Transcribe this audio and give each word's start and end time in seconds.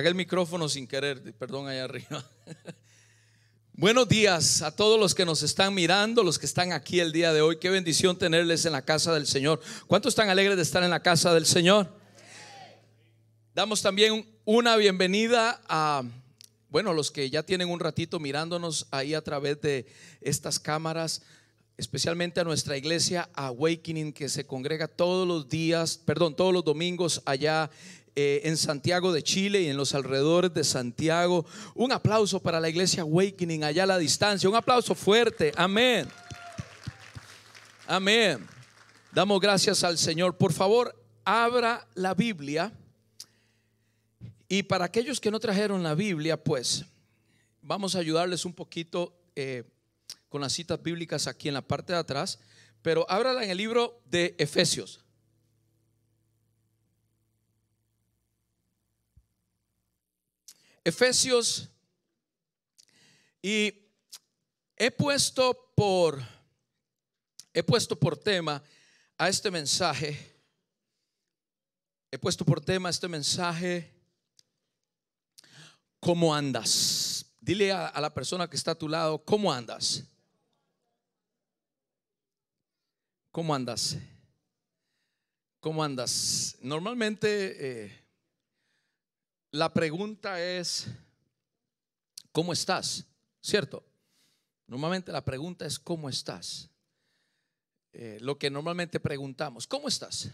Haga 0.00 0.08
el 0.08 0.14
micrófono 0.14 0.66
sin 0.66 0.86
querer, 0.86 1.20
perdón, 1.34 1.68
allá 1.68 1.84
arriba. 1.84 2.24
Buenos 3.74 4.08
días 4.08 4.62
a 4.62 4.74
todos 4.74 4.98
los 4.98 5.14
que 5.14 5.26
nos 5.26 5.42
están 5.42 5.74
mirando, 5.74 6.22
los 6.22 6.38
que 6.38 6.46
están 6.46 6.72
aquí 6.72 7.00
el 7.00 7.12
día 7.12 7.34
de 7.34 7.42
hoy. 7.42 7.58
Qué 7.58 7.68
bendición 7.68 8.16
tenerles 8.16 8.64
en 8.64 8.72
la 8.72 8.80
casa 8.80 9.12
del 9.12 9.26
Señor. 9.26 9.60
¿Cuántos 9.86 10.12
están 10.12 10.30
alegres 10.30 10.56
de 10.56 10.62
estar 10.62 10.82
en 10.82 10.88
la 10.88 11.02
casa 11.02 11.34
del 11.34 11.44
Señor? 11.44 11.86
Damos 13.54 13.82
también 13.82 14.26
una 14.46 14.74
bienvenida 14.76 15.60
a, 15.68 16.02
bueno, 16.70 16.94
los 16.94 17.10
que 17.10 17.28
ya 17.28 17.42
tienen 17.42 17.68
un 17.68 17.78
ratito 17.78 18.18
mirándonos 18.18 18.86
ahí 18.92 19.12
a 19.12 19.20
través 19.20 19.60
de 19.60 19.84
estas 20.22 20.58
cámaras, 20.58 21.20
especialmente 21.76 22.40
a 22.40 22.44
nuestra 22.44 22.78
iglesia 22.78 23.28
Awakening 23.34 24.14
que 24.14 24.30
se 24.30 24.46
congrega 24.46 24.88
todos 24.88 25.28
los 25.28 25.50
días, 25.50 25.98
perdón, 25.98 26.36
todos 26.36 26.54
los 26.54 26.64
domingos 26.64 27.20
allá 27.26 27.70
eh, 28.16 28.42
en 28.44 28.56
Santiago 28.56 29.12
de 29.12 29.22
Chile 29.22 29.62
y 29.62 29.68
en 29.68 29.76
los 29.76 29.94
alrededores 29.94 30.52
de 30.52 30.64
Santiago. 30.64 31.46
Un 31.74 31.92
aplauso 31.92 32.40
para 32.40 32.60
la 32.60 32.68
iglesia 32.68 33.02
Awakening 33.02 33.64
allá 33.64 33.84
a 33.84 33.86
la 33.86 33.98
distancia. 33.98 34.48
Un 34.48 34.56
aplauso 34.56 34.94
fuerte. 34.94 35.52
Amén. 35.56 36.08
Amén. 37.86 38.46
Damos 39.12 39.40
gracias 39.40 39.82
al 39.84 39.98
Señor. 39.98 40.36
Por 40.36 40.52
favor, 40.52 40.94
abra 41.24 41.86
la 41.94 42.14
Biblia. 42.14 42.72
Y 44.48 44.62
para 44.64 44.84
aquellos 44.84 45.20
que 45.20 45.30
no 45.30 45.40
trajeron 45.40 45.82
la 45.82 45.94
Biblia, 45.94 46.36
pues 46.36 46.84
vamos 47.62 47.94
a 47.94 48.00
ayudarles 48.00 48.44
un 48.44 48.52
poquito 48.52 49.16
eh, 49.36 49.64
con 50.28 50.40
las 50.40 50.52
citas 50.52 50.82
bíblicas 50.82 51.26
aquí 51.26 51.48
en 51.48 51.54
la 51.54 51.62
parte 51.62 51.92
de 51.92 51.98
atrás. 51.98 52.38
Pero 52.82 53.04
ábrala 53.08 53.44
en 53.44 53.50
el 53.50 53.58
libro 53.58 54.00
de 54.06 54.34
Efesios. 54.38 54.99
Efesios 60.84 61.68
y 63.42 63.74
he 64.76 64.90
puesto 64.90 65.72
por 65.76 66.20
he 67.52 67.62
puesto 67.62 67.98
por 67.98 68.16
tema 68.16 68.62
a 69.18 69.28
este 69.28 69.50
mensaje 69.50 70.18
he 72.10 72.18
puesto 72.18 72.44
por 72.44 72.60
tema 72.60 72.88
a 72.88 72.90
este 72.90 73.08
mensaje 73.08 74.00
¿Cómo 76.00 76.34
andas? 76.34 77.26
Dile 77.40 77.72
a, 77.72 78.00
la 78.00 78.12
persona 78.12 78.48
que 78.48 78.56
está 78.56 78.72
a 78.72 78.74
tu 78.74 78.88
lado, 78.88 79.22
¿cómo 79.22 79.52
andas? 79.52 80.04
¿Cómo 83.30 83.54
andas? 83.54 83.98
¿Cómo 85.60 85.84
andas? 85.84 86.56
Normalmente 86.62 87.84
eh, 87.84 87.99
la 89.52 89.72
pregunta 89.72 90.40
es, 90.42 90.86
¿cómo 92.32 92.52
estás? 92.52 93.04
¿Cierto? 93.40 93.84
Normalmente 94.66 95.10
la 95.10 95.24
pregunta 95.24 95.66
es, 95.66 95.78
¿cómo 95.78 96.08
estás? 96.08 96.68
Eh, 97.92 98.18
lo 98.20 98.38
que 98.38 98.50
normalmente 98.50 99.00
preguntamos, 99.00 99.66
¿cómo 99.66 99.88
estás? 99.88 100.30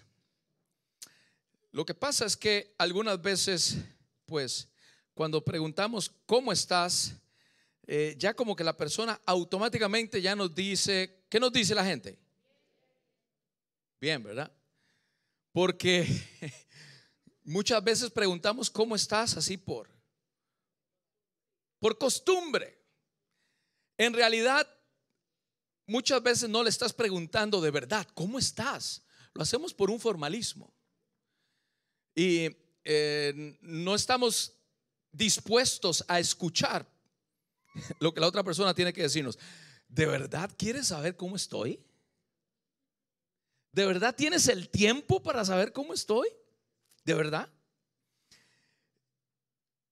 Lo 1.73 1.87
que 1.87 1.95
pasa 1.95 2.27
es 2.27 2.37
que 2.37 2.75
algunas 2.79 3.21
veces, 3.21 3.79
pues, 4.27 4.69
cuando 5.15 5.43
preguntamos, 5.43 6.13
¿cómo 6.27 6.53
estás? 6.53 7.15
Eh, 7.87 8.15
ya 8.19 8.35
como 8.35 8.55
que 8.57 8.65
la 8.65 8.77
persona 8.77 9.21
automáticamente 9.25 10.21
ya 10.21 10.37
nos 10.37 10.55
dice, 10.55 11.25
¿qué 11.31 11.41
nos 11.41 11.53
dice 11.53 11.75
la 11.75 11.85
gente? 11.85 12.19
Bien, 14.01 14.23
¿verdad? 14.23 14.53
Porque 15.53 16.07
Muchas 17.47 17.83
veces 17.83 18.11
preguntamos 18.11 18.69
cómo 18.69 18.95
estás 18.95 19.37
así 19.37 19.57
por 19.57 19.97
por 21.79 21.99
costumbre. 21.99 22.77
En 23.97 24.13
realidad 24.13 24.69
muchas 25.87 26.21
veces 26.21 26.49
no 26.49 26.65
le 26.65 26.71
estás 26.71 26.93
preguntando 26.93 27.61
de 27.61 27.71
verdad, 27.71 28.07
¿cómo 28.13 28.41
estás? 28.41 29.05
Lo 29.33 29.43
hacemos 29.43 29.73
por 29.73 29.89
un 29.89 30.01
formalismo. 30.01 30.75
Y 32.13 32.49
eh, 32.83 33.57
no 33.61 33.95
estamos 33.95 34.55
dispuestos 35.13 36.05
a 36.09 36.19
escuchar 36.19 36.85
lo 38.01 38.13
que 38.13 38.21
la 38.21 38.27
otra 38.27 38.43
persona 38.43 38.75
tiene 38.75 38.93
que 38.93 39.03
decirnos. 39.03 39.39
¿De 39.87 40.07
verdad 40.07 40.51
quieres 40.59 40.89
saber 40.89 41.17
cómo 41.17 41.37
estoy? 41.37 41.79
¿De 43.71 43.87
verdad 43.87 44.13
tienes 44.13 44.49
el 44.49 44.69
tiempo 44.69 45.23
para 45.23 45.45
saber 45.45 45.73
cómo 45.73 45.95
estoy? 45.95 46.27
¿De 47.07 47.15
verdad? 47.15 47.49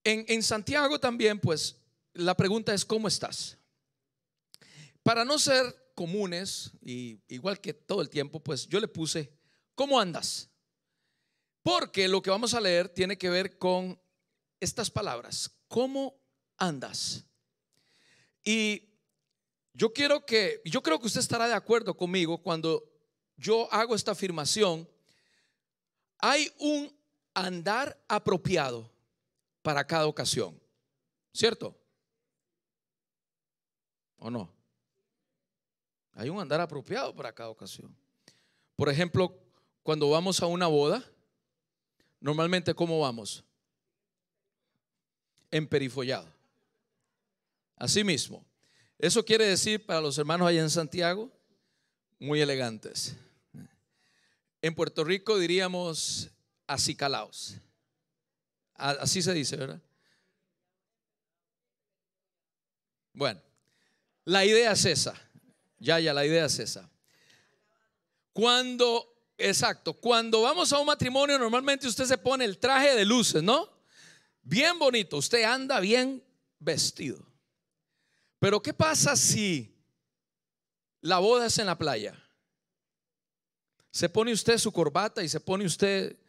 En, 0.03 0.43
Santiago 0.43 0.99
también, 0.99 1.39
pues, 1.39 1.77
la 2.13 2.35
pregunta 2.35 2.73
es, 2.73 2.83
¿cómo 2.83 3.07
estás? 3.07 3.57
Para 5.01 5.23
no 5.23 5.39
ser 5.39 5.93
comunes, 5.95 6.71
y 6.81 7.21
igual 7.29 7.61
que 7.61 7.73
todo 7.73 8.01
el 8.01 8.09
tiempo, 8.09 8.41
pues 8.41 8.67
yo 8.67 8.81
le 8.81 8.89
puse, 8.89 9.31
¿cómo 9.75 9.97
andas? 9.97 10.49
Porque 11.63 12.09
lo 12.09 12.21
que 12.21 12.29
vamos 12.29 12.53
a 12.53 12.59
leer 12.59 12.89
tiene 12.89 13.17
que 13.17 13.29
ver 13.29 13.57
con 13.57 13.97
estas 14.59 14.91
palabras, 14.91 15.49
¿cómo 15.69 16.21
andas? 16.57 17.23
Y 18.43 18.89
yo 19.73 19.93
quiero 19.93 20.25
que, 20.25 20.61
yo 20.65 20.83
creo 20.83 20.99
que 20.99 21.07
usted 21.07 21.21
estará 21.21 21.47
de 21.47 21.53
acuerdo 21.53 21.95
conmigo 21.95 22.43
cuando 22.43 22.83
yo 23.37 23.71
hago 23.73 23.95
esta 23.95 24.11
afirmación. 24.11 24.87
Hay 26.19 26.51
un 26.59 26.93
andar 27.35 28.01
apropiado 28.07 28.89
para 29.61 29.85
cada 29.85 30.07
ocasión. 30.07 30.59
¿Cierto? 31.33 31.77
¿O 34.17 34.31
no? 34.31 34.49
Hay 36.13 36.29
un 36.29 36.39
andar 36.39 36.61
apropiado 36.61 37.13
para 37.13 37.33
cada 37.33 37.49
ocasión. 37.49 37.93
Por 38.75 38.89
ejemplo, 38.89 39.37
cuando 39.83 40.09
vamos 40.09 40.41
a 40.41 40.47
una 40.47 40.67
boda, 40.67 41.03
normalmente 42.21 42.73
¿cómo 42.73 42.99
vamos? 42.99 43.43
Emperifollado. 45.51 46.27
Así 47.75 48.03
mismo. 48.03 48.45
Eso 48.97 49.25
quiere 49.25 49.45
decir 49.45 49.85
para 49.85 49.99
los 49.99 50.17
hermanos 50.17 50.47
allá 50.47 50.61
en 50.61 50.69
Santiago, 50.69 51.29
muy 52.17 52.39
elegantes. 52.39 53.15
En 54.61 54.73
Puerto 54.73 55.03
Rico 55.03 55.37
diríamos 55.37 56.31
acicalaos. 56.67 57.55
Así 58.75 59.21
se 59.21 59.33
dice, 59.33 59.55
¿verdad? 59.55 59.81
Bueno, 63.13 63.41
la 64.25 64.43
idea 64.43 64.73
es 64.73 64.85
esa. 64.85 65.13
Ya, 65.79 65.99
ya, 65.99 66.13
la 66.13 66.25
idea 66.25 66.45
es 66.45 66.59
esa. 66.59 66.89
Cuando, 68.33 69.31
exacto, 69.37 69.93
cuando 69.93 70.41
vamos 70.41 70.73
a 70.73 70.79
un 70.79 70.87
matrimonio, 70.87 71.39
normalmente 71.39 71.87
usted 71.87 72.05
se 72.05 72.17
pone 72.17 72.43
el 72.43 72.57
traje 72.57 72.95
de 72.95 73.05
luces, 73.05 73.41
¿no? 73.41 73.69
Bien 74.41 74.77
bonito, 74.77 75.17
usted 75.17 75.43
anda 75.43 75.79
bien 75.79 76.23
vestido. 76.59 77.25
Pero 78.39 78.61
¿qué 78.61 78.73
pasa 78.73 79.15
si 79.15 79.73
la 81.01 81.19
boda 81.19 81.45
es 81.45 81.57
en 81.57 81.67
la 81.67 81.77
playa? 81.77 82.21
Se 83.91 84.09
pone 84.09 84.33
usted 84.33 84.57
su 84.57 84.71
corbata 84.71 85.23
y 85.23 85.29
se 85.29 85.39
pone 85.39 85.65
usted 85.65 86.19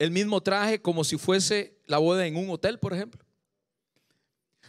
el 0.00 0.10
mismo 0.10 0.42
traje 0.42 0.80
como 0.80 1.04
si 1.04 1.18
fuese 1.18 1.78
la 1.84 1.98
boda 1.98 2.26
en 2.26 2.34
un 2.34 2.48
hotel, 2.48 2.78
por 2.78 2.94
ejemplo. 2.94 3.22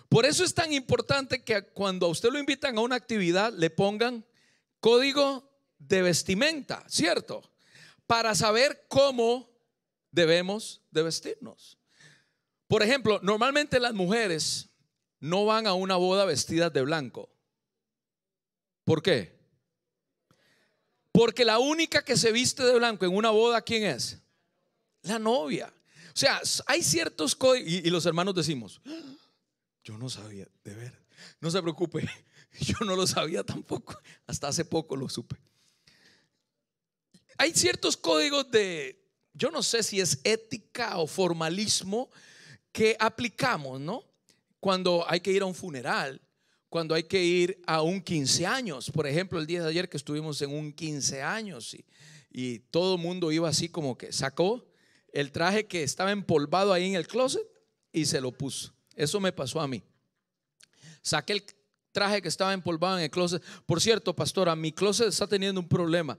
Por 0.09 0.25
eso 0.25 0.43
es 0.43 0.53
tan 0.53 0.73
importante 0.73 1.41
que 1.41 1.63
cuando 1.67 2.05
a 2.05 2.09
usted 2.09 2.29
lo 2.31 2.37
invitan 2.37 2.77
a 2.77 2.81
una 2.81 2.97
actividad 2.97 3.53
le 3.53 3.69
pongan 3.69 4.25
código 4.81 5.49
de 5.79 6.01
vestimenta, 6.01 6.83
¿cierto? 6.89 7.49
Para 8.05 8.35
saber 8.35 8.83
cómo 8.89 9.49
debemos 10.11 10.81
de 10.91 11.03
vestirnos. 11.03 11.77
Por 12.67 12.83
ejemplo, 12.83 13.21
normalmente 13.23 13.79
las 13.79 13.93
mujeres 13.93 14.67
no 15.21 15.45
van 15.45 15.65
a 15.65 15.73
una 15.73 15.95
boda 15.95 16.25
vestidas 16.25 16.73
de 16.73 16.81
blanco. 16.81 17.29
¿Por 18.83 19.01
qué? 19.01 19.39
Porque 21.13 21.45
la 21.45 21.59
única 21.59 22.03
que 22.03 22.17
se 22.17 22.33
viste 22.33 22.63
de 22.63 22.75
blanco 22.75 23.05
en 23.05 23.15
una 23.15 23.29
boda, 23.29 23.61
¿quién 23.61 23.83
es? 23.83 24.21
La 25.03 25.19
novia. 25.19 25.73
O 26.13 26.17
sea, 26.17 26.41
hay 26.67 26.83
ciertos 26.83 27.35
códigos, 27.35 27.71
y, 27.71 27.89
los 27.89 28.05
hermanos 28.05 28.35
decimos, 28.35 28.81
ah, 28.85 29.15
yo 29.83 29.97
no 29.97 30.09
sabía, 30.09 30.47
de 30.63 30.75
ver, 30.75 30.93
no 31.39 31.49
se 31.49 31.61
preocupe, 31.61 32.07
yo 32.59 32.75
no 32.85 32.95
lo 32.95 33.07
sabía 33.07 33.43
tampoco, 33.43 33.97
hasta 34.27 34.49
hace 34.49 34.65
poco 34.65 34.95
lo 34.95 35.07
supe. 35.07 35.37
Hay 37.37 37.53
ciertos 37.53 37.95
códigos 37.95 38.51
de, 38.51 39.03
yo 39.33 39.49
no 39.51 39.63
sé 39.63 39.83
si 39.83 40.01
es 40.01 40.19
ética 40.23 40.97
o 40.97 41.07
formalismo 41.07 42.09
que 42.71 42.95
aplicamos, 42.99 43.79
¿no? 43.79 44.03
Cuando 44.59 45.05
hay 45.07 45.21
que 45.21 45.31
ir 45.31 45.41
a 45.41 45.45
un 45.45 45.55
funeral, 45.55 46.21
cuando 46.69 46.93
hay 46.93 47.03
que 47.03 47.23
ir 47.23 47.61
a 47.65 47.81
un 47.81 48.01
15 48.01 48.45
años, 48.45 48.91
por 48.91 49.07
ejemplo, 49.07 49.39
el 49.39 49.47
día 49.47 49.63
de 49.63 49.69
ayer 49.69 49.89
que 49.89 49.97
estuvimos 49.97 50.41
en 50.41 50.51
un 50.51 50.71
15 50.71 51.21
años 51.21 51.73
y, 51.73 51.85
y 52.31 52.59
todo 52.59 52.95
el 52.95 53.01
mundo 53.01 53.31
iba 53.31 53.49
así 53.49 53.69
como 53.69 53.97
que 53.97 54.13
sacó 54.13 54.70
el 55.11 55.31
traje 55.31 55.67
que 55.67 55.83
estaba 55.83 56.11
empolvado 56.11 56.73
ahí 56.73 56.87
en 56.87 56.95
el 56.95 57.07
closet 57.07 57.45
y 57.91 58.05
se 58.05 58.21
lo 58.21 58.31
puso. 58.31 58.73
Eso 58.95 59.19
me 59.19 59.31
pasó 59.31 59.59
a 59.59 59.67
mí. 59.67 59.83
Saqué 61.01 61.33
el 61.33 61.45
traje 61.91 62.21
que 62.21 62.27
estaba 62.27 62.53
empolvado 62.53 62.97
en 62.97 63.03
el 63.03 63.11
closet. 63.11 63.43
Por 63.65 63.81
cierto, 63.81 64.15
pastora, 64.15 64.55
mi 64.55 64.71
closet 64.71 65.07
está 65.07 65.27
teniendo 65.27 65.59
un 65.59 65.67
problema. 65.67 66.17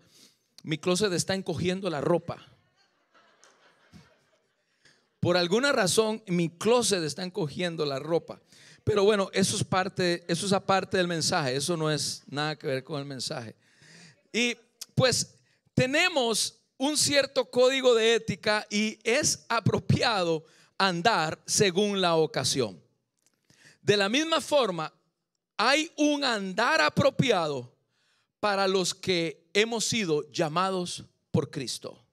Mi 0.63 0.79
closet 0.79 1.13
está 1.13 1.35
encogiendo 1.35 1.89
la 1.91 2.01
ropa. 2.01 2.47
Por 5.21 5.37
alguna 5.37 5.73
razón, 5.73 6.23
mi 6.27 6.51
closet 6.51 7.03
está 7.05 7.23
encogiendo 7.23 7.87
la 7.87 7.99
ropa. 7.99 8.41
Pero 8.85 9.05
bueno, 9.05 9.31
eso 9.33 9.57
es 9.57 9.63
parte, 9.63 10.25
eso 10.27 10.47
es 10.47 10.53
aparte 10.53 10.97
del 10.97 11.07
mensaje. 11.07 11.55
Eso 11.55 11.77
no 11.77 11.91
es 11.91 12.23
nada 12.27 12.57
que 12.57 12.67
ver 12.67 12.85
con 12.85 12.99
el 12.99 13.07
mensaje. 13.07 13.55
Y 14.33 14.57
pues 14.95 15.37
tenemos 15.75 16.62
un 16.83 16.97
cierto 16.97 17.49
código 17.49 17.95
de 17.95 18.17
ética 18.17 18.67
y 18.69 18.99
es 19.05 19.47
apropiado 19.49 20.45
andar 20.77 21.41
según 21.47 22.01
la 22.01 22.17
ocasión. 22.17 22.83
De 23.81 23.97
la 23.97 24.09
misma 24.09 24.41
forma, 24.41 24.93
hay 25.57 25.93
un 25.97 26.25
andar 26.25 26.81
apropiado 26.81 27.73
para 28.41 28.67
los 28.67 28.97
que 28.97 29.49
hemos 29.55 29.85
sido 29.85 30.29
llamados 30.33 31.05
por 31.31 31.53
Cristo. 31.53 32.05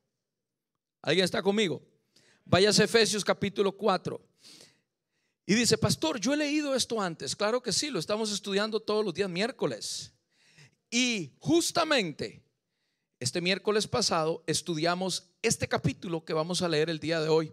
¿Alguien 1.01 1.25
está 1.25 1.41
conmigo? 1.41 1.81
Vayas 2.45 2.79
a 2.79 2.83
Efesios 2.83 3.25
capítulo 3.25 3.71
4. 3.71 4.21
Y 5.47 5.55
dice, 5.55 5.79
pastor, 5.79 6.19
yo 6.19 6.33
he 6.33 6.37
leído 6.37 6.75
esto 6.75 7.01
antes. 7.01 7.35
Claro 7.35 7.59
que 7.59 7.73
sí, 7.73 7.89
lo 7.89 7.97
estamos 7.97 8.31
estudiando 8.31 8.79
todos 8.79 9.03
los 9.03 9.15
días 9.15 9.31
miércoles. 9.31 10.13
Y 10.91 11.31
justamente 11.39 12.43
este 13.19 13.41
miércoles 13.41 13.87
pasado 13.87 14.43
estudiamos 14.47 15.29
este 15.41 15.67
capítulo 15.67 16.23
que 16.23 16.33
vamos 16.33 16.61
a 16.61 16.69
leer 16.69 16.89
el 16.89 16.99
día 16.99 17.19
de 17.19 17.27
hoy. 17.27 17.51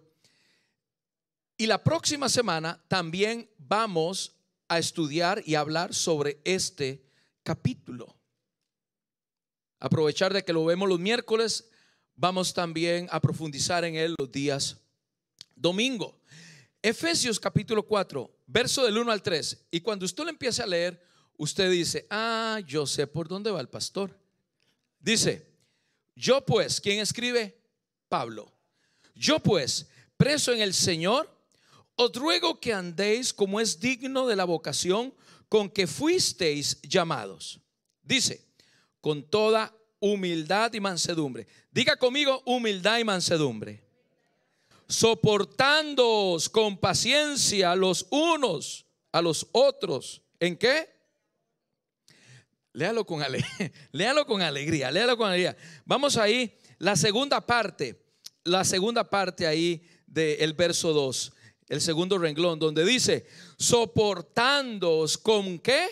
Y 1.58 1.66
la 1.66 1.82
próxima 1.82 2.28
semana 2.28 2.80
también 2.88 3.50
vamos 3.58 4.36
a 4.68 4.78
estudiar 4.78 5.42
y 5.44 5.54
hablar 5.54 5.92
sobre 5.94 6.40
este 6.44 7.04
capítulo. 7.42 8.14
Aprovechar 9.80 10.32
de 10.32 10.44
que 10.44 10.52
lo 10.52 10.64
vemos 10.64 10.88
los 10.88 11.00
miércoles, 11.00 11.68
vamos 12.14 12.54
también 12.54 13.08
a 13.10 13.20
profundizar 13.20 13.84
en 13.84 13.96
él 13.96 14.14
los 14.18 14.30
días 14.30 14.78
domingo. 15.54 16.20
Efesios 16.80 17.40
capítulo 17.40 17.82
4, 17.82 18.30
verso 18.46 18.84
del 18.84 18.98
1 18.98 19.10
al 19.10 19.22
3. 19.22 19.66
Y 19.72 19.80
cuando 19.80 20.04
usted 20.04 20.24
lo 20.24 20.30
empiece 20.30 20.62
a 20.62 20.66
leer, 20.66 21.02
usted 21.36 21.70
dice, 21.70 22.06
ah, 22.10 22.60
yo 22.64 22.86
sé 22.86 23.06
por 23.06 23.26
dónde 23.26 23.50
va 23.50 23.60
el 23.60 23.68
pastor. 23.68 24.16
Dice, 25.00 25.55
yo 26.16 26.44
pues, 26.44 26.80
¿quién 26.80 26.98
escribe? 26.98 27.56
Pablo. 28.08 28.50
Yo 29.14 29.38
pues, 29.38 29.86
preso 30.16 30.52
en 30.52 30.60
el 30.60 30.74
Señor, 30.74 31.30
os 31.94 32.12
ruego 32.14 32.58
que 32.58 32.72
andéis 32.72 33.32
como 33.32 33.60
es 33.60 33.78
digno 33.78 34.26
de 34.26 34.36
la 34.36 34.44
vocación 34.44 35.14
con 35.48 35.70
que 35.70 35.86
fuisteis 35.86 36.80
llamados. 36.82 37.60
Dice, 38.02 38.44
con 39.00 39.22
toda 39.22 39.74
humildad 40.00 40.72
y 40.72 40.80
mansedumbre. 40.80 41.46
Diga 41.70 41.96
conmigo 41.96 42.42
humildad 42.46 42.98
y 42.98 43.04
mansedumbre. 43.04 43.84
Soportándoos 44.88 46.48
con 46.48 46.78
paciencia 46.78 47.74
los 47.76 48.06
unos 48.10 48.86
a 49.12 49.20
los 49.20 49.46
otros. 49.52 50.22
¿En 50.40 50.56
qué? 50.56 50.95
Léalo 53.92 54.26
con, 54.26 54.42
alegría, 54.42 54.90
léalo 54.90 55.16
con 55.16 55.28
alegría. 55.28 55.56
Vamos 55.84 56.16
ahí, 56.16 56.58
la 56.78 56.94
segunda 56.94 57.40
parte, 57.40 58.04
la 58.44 58.64
segunda 58.64 59.08
parte 59.08 59.46
ahí 59.46 59.82
del 60.06 60.52
verso 60.52 60.92
2 60.92 61.32
el 61.68 61.80
segundo 61.80 62.18
renglón, 62.18 62.58
donde 62.58 62.84
dice, 62.84 63.26
soportándoos 63.58 65.18
con 65.18 65.58
qué? 65.58 65.88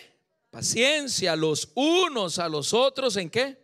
Paciencia 0.51 1.35
los 1.35 1.71
unos 1.75 2.39
a 2.39 2.49
los 2.49 2.73
otros, 2.73 3.17
¿en 3.17 3.29
qué? 3.29 3.59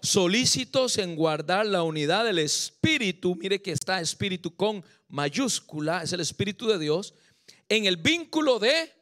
Solícitos 0.00 0.96
en 0.98 1.14
guardar 1.14 1.66
la 1.66 1.82
unidad 1.82 2.24
del 2.24 2.38
Espíritu, 2.38 3.34
mire 3.36 3.60
que 3.60 3.72
está 3.72 4.00
Espíritu 4.00 4.54
con 4.54 4.82
mayúscula, 5.08 6.02
es 6.02 6.12
el 6.12 6.20
Espíritu 6.20 6.68
de 6.68 6.78
Dios, 6.78 7.12
en 7.68 7.86
el 7.86 7.96
vínculo 7.96 8.58
de... 8.58 8.95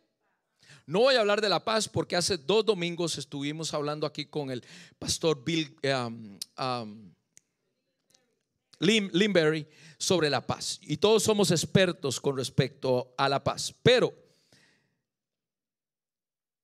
No 0.87 1.01
voy 1.01 1.15
a 1.15 1.21
hablar 1.21 1.41
de 1.41 1.49
la 1.49 1.65
paz 1.65 1.89
porque 1.89 2.15
hace 2.15 2.37
dos 2.37 2.65
domingos 2.65 3.17
estuvimos 3.17 3.73
hablando 3.73 4.07
aquí 4.07 4.27
con 4.27 4.51
el 4.51 4.63
pastor 4.99 5.43
Bill 5.43 5.75
um, 5.83 6.39
um, 6.59 7.15
Limberry 8.81 9.67
sobre 9.97 10.29
la 10.29 10.47
paz. 10.47 10.79
Y 10.83 10.99
todos 10.99 11.23
somos 11.23 11.51
expertos 11.51 12.21
con 12.21 12.37
respecto 12.37 13.15
a 13.17 13.31
la 13.31 13.43
paz. 13.43 13.75
Pero, 13.83 14.13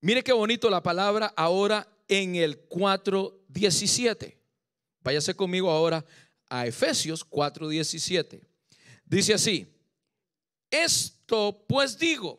mire 0.02 0.22
qué 0.22 0.32
bonito 0.32 0.68
la 0.68 0.82
palabra 0.82 1.32
ahora 1.34 1.88
en 2.06 2.34
el 2.36 2.68
4.17. 2.68 4.36
Váyase 5.02 5.34
conmigo 5.34 5.70
ahora 5.70 6.04
a 6.50 6.66
Efesios 6.66 7.26
4.17. 7.26 8.42
Dice 9.06 9.32
así, 9.32 9.66
esto 10.70 11.64
pues 11.66 11.98
digo 11.98 12.38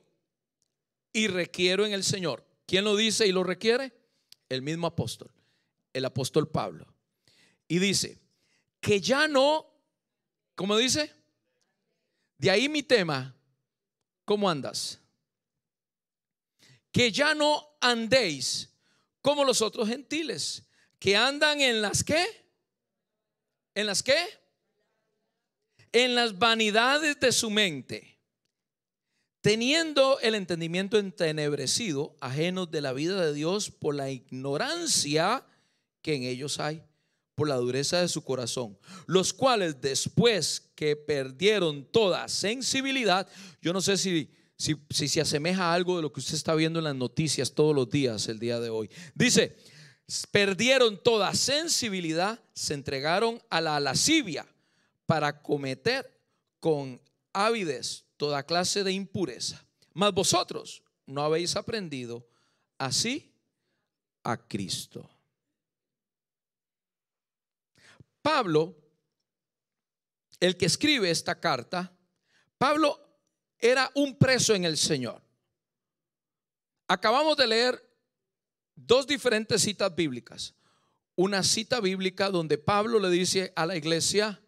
y 1.14 1.28
requiero 1.28 1.86
en 1.86 1.94
el 1.94 2.04
Señor. 2.04 2.46
¿Quién 2.66 2.84
lo 2.84 2.96
dice 2.96 3.28
y 3.28 3.32
lo 3.32 3.44
requiere? 3.44 3.94
El 4.50 4.62
mismo 4.62 4.88
apóstol, 4.88 5.32
el 5.94 6.06
apóstol 6.06 6.50
Pablo. 6.50 6.94
Y 7.68 7.80
dice, 7.80 8.20
que 8.80 9.00
ya 9.02 9.28
no 9.28 9.72
¿Cómo 10.62 10.78
dice? 10.78 11.12
De 12.38 12.52
ahí 12.52 12.70
mi 12.70 12.84
tema, 12.84 13.36
¿cómo 14.26 14.48
andas? 14.48 15.00
Que 16.92 17.12
ya 17.12 17.34
no 17.34 17.78
andéis 17.82 18.70
como 19.24 19.44
los 19.44 19.64
otros 19.64 19.88
gentiles, 19.88 20.64
que 21.00 21.18
andan 21.18 21.62
en 21.62 21.82
las 21.82 22.04
qué? 22.04 22.24
¿En 23.74 23.88
las 23.88 24.04
qué? 24.04 24.24
En 25.92 26.14
las 26.14 26.38
vanidades 26.38 27.20
de 27.20 27.32
su 27.32 27.50
mente, 27.50 28.20
teniendo 29.42 30.20
el 30.22 30.36
entendimiento 30.36 30.98
entenebrecido, 30.98 32.16
ajenos 32.22 32.70
de 32.72 32.82
la 32.82 32.94
vida 32.94 33.26
de 33.26 33.34
Dios 33.34 33.72
por 33.72 33.96
la 33.96 34.10
ignorancia 34.10 35.44
que 36.02 36.16
en 36.16 36.24
ellos 36.24 36.60
hay 36.60 36.84
por 37.36 37.48
la 37.48 37.56
dureza 37.56 38.00
de 38.02 38.08
su 38.08 38.24
corazón, 38.24 38.78
los 39.08 39.34
cuales 39.34 39.82
después 39.82 40.72
que 40.76 40.96
perdieron 40.96 41.86
toda 41.86 42.28
sensibilidad, 42.28 43.28
yo 43.62 43.74
no 43.74 43.82
sé 43.82 43.98
si, 43.98 44.30
si, 44.58 44.76
si 44.92 45.08
se 45.08 45.22
asemeja 45.22 45.64
a 45.64 45.74
algo 45.74 45.96
de 45.96 46.04
lo 46.04 46.14
que 46.14 46.20
usted 46.20 46.36
está 46.36 46.54
viendo 46.54 46.80
en 46.80 46.86
las 46.86 46.96
noticias 46.96 47.54
todos 47.54 47.76
los 47.76 47.90
días 47.90 48.28
el 48.28 48.38
día 48.38 48.60
de 48.60 48.70
hoy. 48.70 48.92
Dice, 49.16 49.58
perdieron 50.30 51.02
toda 51.02 51.34
sensibilidad, 51.34 52.40
se 52.54 52.76
entregaron 52.76 53.42
a 53.50 53.60
la 53.60 53.80
lascivia 53.80 54.46
para 55.08 55.42
cometer 55.42 56.22
con 56.60 57.02
avidez 57.34 58.06
toda 58.22 58.44
clase 58.44 58.84
de 58.84 58.92
impureza. 58.92 59.66
Mas 59.96 60.14
vosotros 60.14 60.84
no 61.08 61.24
habéis 61.24 61.56
aprendido 61.56 62.30
así 62.78 63.34
a 64.24 64.38
Cristo. 64.38 65.10
Pablo, 68.22 68.78
el 70.40 70.56
que 70.56 70.68
escribe 70.68 71.10
esta 71.10 71.40
carta, 71.40 71.92
Pablo 72.60 72.96
era 73.58 73.90
un 73.96 74.16
preso 74.16 74.54
en 74.54 74.66
el 74.66 74.78
Señor. 74.78 75.20
Acabamos 76.88 77.36
de 77.38 77.48
leer 77.48 77.92
dos 78.76 79.08
diferentes 79.08 79.64
citas 79.64 79.96
bíblicas. 79.96 80.54
Una 81.16 81.42
cita 81.42 81.80
bíblica 81.80 82.30
donde 82.30 82.60
Pablo 82.60 83.00
le 83.00 83.10
dice 83.10 83.52
a 83.56 83.66
la 83.66 83.76
iglesia, 83.76 84.40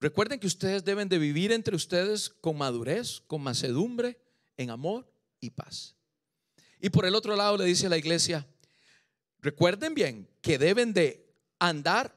recuerden 0.00 0.40
que 0.40 0.46
ustedes 0.46 0.84
deben 0.84 1.08
de 1.08 1.18
vivir 1.18 1.52
entre 1.52 1.76
ustedes 1.76 2.28
con 2.28 2.58
madurez, 2.58 3.20
con 3.26 3.42
macedumbre, 3.42 4.18
en 4.56 4.70
amor 4.70 5.10
y 5.40 5.50
paz. 5.50 5.96
Y 6.80 6.90
por 6.90 7.06
el 7.06 7.14
otro 7.14 7.36
lado 7.36 7.56
le 7.56 7.64
dice 7.64 7.86
a 7.86 7.90
la 7.90 7.98
iglesia, 7.98 8.46
recuerden 9.40 9.94
bien 9.94 10.28
que 10.40 10.58
deben 10.58 10.92
de 10.92 11.26
andar 11.58 12.14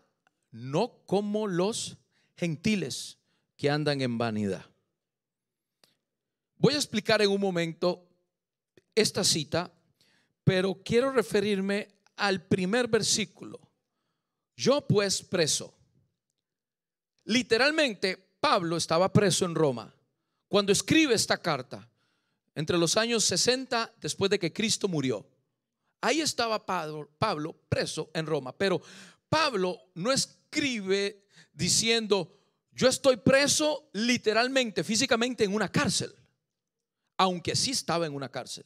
no 0.52 1.04
como 1.06 1.48
los 1.48 1.98
gentiles 2.36 3.18
que 3.58 3.70
andan 3.70 4.02
en 4.02 4.18
vanidad. 4.18 4.66
Voy 6.58 6.74
a 6.74 6.78
explicar 6.78 7.22
en 7.22 7.30
un 7.30 7.40
momento 7.40 8.06
esta 8.96 9.24
cita, 9.24 9.72
pero 10.44 10.82
quiero 10.84 11.12
referirme 11.12 11.88
al 12.18 12.44
primer 12.44 12.88
versículo. 12.88 13.60
Yo 14.56 14.86
pues 14.86 15.22
preso. 15.22 15.79
Literalmente, 17.30 18.18
Pablo 18.40 18.76
estaba 18.76 19.14
preso 19.14 19.46
en 19.46 19.54
Roma. 19.54 19.94
Cuando 20.48 20.72
escribe 20.72 21.14
esta 21.14 21.38
carta, 21.38 21.88
entre 22.56 22.76
los 22.76 22.98
años 22.98 23.24
60 23.26 23.94
después 24.02 24.32
de 24.32 24.40
que 24.40 24.52
Cristo 24.52 24.88
murió, 24.88 25.30
ahí 26.02 26.22
estaba 26.22 26.66
Pablo, 26.66 27.08
Pablo 27.20 27.56
preso 27.70 28.10
en 28.16 28.26
Roma. 28.26 28.52
Pero 28.58 28.82
Pablo 29.30 29.80
no 29.94 30.12
escribe 30.12 31.28
diciendo, 31.54 32.36
yo 32.72 32.88
estoy 32.88 33.18
preso 33.18 33.92
literalmente, 33.94 34.84
físicamente 34.84 35.44
en 35.44 35.54
una 35.54 35.72
cárcel, 35.72 36.12
aunque 37.16 37.56
sí 37.56 37.70
estaba 37.70 38.08
en 38.08 38.16
una 38.16 38.30
cárcel. 38.30 38.66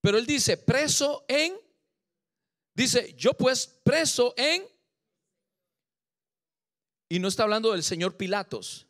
Pero 0.00 0.16
él 0.16 0.24
dice, 0.24 0.56
preso 0.56 1.26
en, 1.28 1.52
dice, 2.72 3.14
yo 3.18 3.34
pues 3.34 3.66
preso 3.66 4.32
en, 4.38 4.64
y 7.08 7.18
no 7.18 7.28
está 7.28 7.44
hablando 7.44 7.72
del 7.72 7.82
Señor 7.82 8.16
Pilatos, 8.16 8.86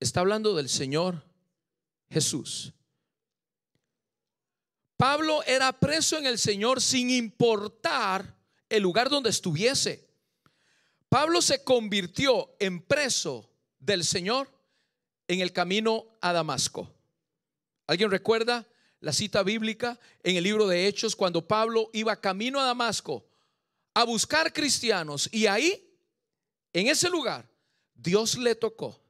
está 0.00 0.20
hablando 0.20 0.54
del 0.54 0.68
Señor 0.68 1.24
Jesús. 2.10 2.72
Pablo 4.96 5.42
era 5.44 5.72
preso 5.72 6.16
en 6.18 6.26
el 6.26 6.38
Señor 6.38 6.80
sin 6.80 7.10
importar 7.10 8.36
el 8.68 8.82
lugar 8.82 9.08
donde 9.08 9.30
estuviese. 9.30 10.08
Pablo 11.08 11.42
se 11.42 11.64
convirtió 11.64 12.54
en 12.60 12.80
preso 12.80 13.50
del 13.78 14.04
Señor 14.04 14.48
en 15.26 15.40
el 15.40 15.52
camino 15.52 16.06
a 16.20 16.32
Damasco. 16.32 16.88
¿Alguien 17.86 18.10
recuerda 18.10 18.66
la 19.00 19.12
cita 19.12 19.42
bíblica 19.42 19.98
en 20.22 20.36
el 20.36 20.44
libro 20.44 20.68
de 20.68 20.86
Hechos 20.86 21.16
cuando 21.16 21.46
Pablo 21.46 21.90
iba 21.92 22.20
camino 22.20 22.60
a 22.60 22.64
Damasco 22.64 23.26
a 23.94 24.04
buscar 24.04 24.52
cristianos 24.52 25.28
y 25.32 25.46
ahí, 25.46 25.91
en 26.72 26.88
ese 26.88 27.08
lugar, 27.10 27.48
Dios 27.94 28.36
le 28.36 28.54
tocó. 28.54 29.00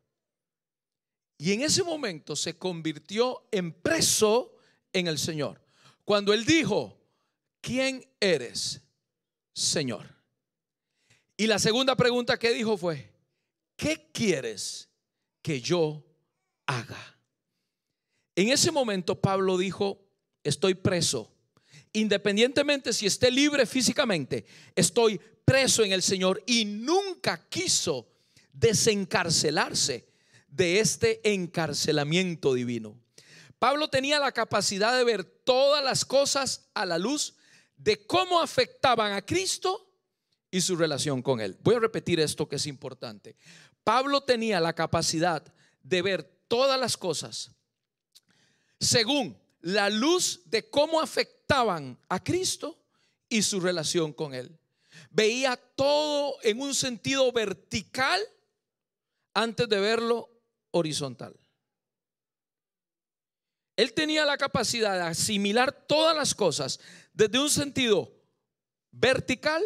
Y 1.38 1.52
en 1.52 1.62
ese 1.62 1.82
momento 1.82 2.36
se 2.36 2.56
convirtió 2.56 3.48
en 3.50 3.72
preso 3.72 4.54
en 4.92 5.06
el 5.08 5.18
Señor. 5.18 5.60
Cuando 6.04 6.32
él 6.32 6.44
dijo, 6.44 7.00
¿quién 7.60 8.06
eres, 8.20 8.80
Señor? 9.52 10.06
Y 11.36 11.46
la 11.46 11.58
segunda 11.58 11.96
pregunta 11.96 12.38
que 12.38 12.52
dijo 12.52 12.76
fue, 12.76 13.12
¿qué 13.76 14.10
quieres 14.12 14.88
que 15.40 15.60
yo 15.60 16.04
haga? 16.66 17.18
En 18.36 18.48
ese 18.50 18.70
momento 18.70 19.20
Pablo 19.20 19.58
dijo, 19.58 20.00
estoy 20.44 20.74
preso. 20.74 21.32
Independientemente 21.92 22.92
si 22.92 23.06
esté 23.06 23.30
libre 23.30 23.66
físicamente, 23.66 24.46
estoy 24.74 25.20
preso 25.44 25.84
en 25.84 25.92
el 25.92 26.02
Señor 26.02 26.42
y 26.46 26.64
nunca 26.64 27.48
quiso 27.48 28.08
desencarcelarse 28.52 30.08
de 30.48 30.80
este 30.80 31.32
encarcelamiento 31.32 32.54
divino. 32.54 32.98
Pablo 33.58 33.88
tenía 33.88 34.18
la 34.18 34.32
capacidad 34.32 34.96
de 34.96 35.04
ver 35.04 35.24
todas 35.24 35.84
las 35.84 36.04
cosas 36.04 36.68
a 36.74 36.84
la 36.84 36.98
luz 36.98 37.34
de 37.76 38.06
cómo 38.06 38.40
afectaban 38.40 39.12
a 39.12 39.22
Cristo 39.22 39.88
y 40.50 40.60
su 40.60 40.76
relación 40.76 41.22
con 41.22 41.40
Él. 41.40 41.56
Voy 41.62 41.76
a 41.76 41.80
repetir 41.80 42.20
esto 42.20 42.48
que 42.48 42.56
es 42.56 42.66
importante. 42.66 43.36
Pablo 43.84 44.22
tenía 44.22 44.60
la 44.60 44.74
capacidad 44.74 45.42
de 45.82 46.02
ver 46.02 46.22
todas 46.48 46.78
las 46.78 46.96
cosas 46.96 47.52
según 48.78 49.40
la 49.60 49.88
luz 49.88 50.42
de 50.46 50.68
cómo 50.68 51.00
afectaban 51.00 51.98
a 52.08 52.22
Cristo 52.22 52.82
y 53.28 53.42
su 53.42 53.60
relación 53.60 54.12
con 54.12 54.34
Él. 54.34 54.58
Veía 55.10 55.56
todo 55.56 56.36
en 56.42 56.60
un 56.60 56.74
sentido 56.74 57.30
vertical 57.32 58.20
antes 59.34 59.68
de 59.68 59.80
verlo 59.80 60.30
horizontal. 60.70 61.38
Él 63.76 63.94
tenía 63.94 64.24
la 64.24 64.36
capacidad 64.36 64.94
de 64.94 65.02
asimilar 65.02 65.72
todas 65.72 66.16
las 66.16 66.34
cosas 66.34 66.78
desde 67.12 67.38
un 67.38 67.48
sentido 67.48 68.12
vertical 68.90 69.62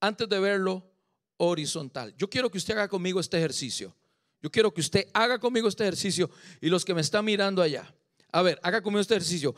antes 0.00 0.28
de 0.28 0.38
verlo 0.38 0.90
horizontal. 1.38 2.14
Yo 2.16 2.28
quiero 2.28 2.50
que 2.50 2.58
usted 2.58 2.74
haga 2.74 2.88
conmigo 2.88 3.20
este 3.20 3.38
ejercicio. 3.38 3.96
Yo 4.42 4.50
quiero 4.50 4.72
que 4.72 4.82
usted 4.82 5.08
haga 5.14 5.38
conmigo 5.38 5.68
este 5.68 5.84
ejercicio 5.84 6.30
y 6.60 6.68
los 6.68 6.84
que 6.84 6.92
me 6.92 7.00
están 7.00 7.24
mirando 7.24 7.62
allá. 7.62 7.94
A 8.30 8.42
ver, 8.42 8.60
haga 8.62 8.82
conmigo 8.82 9.00
este 9.00 9.14
ejercicio. 9.14 9.54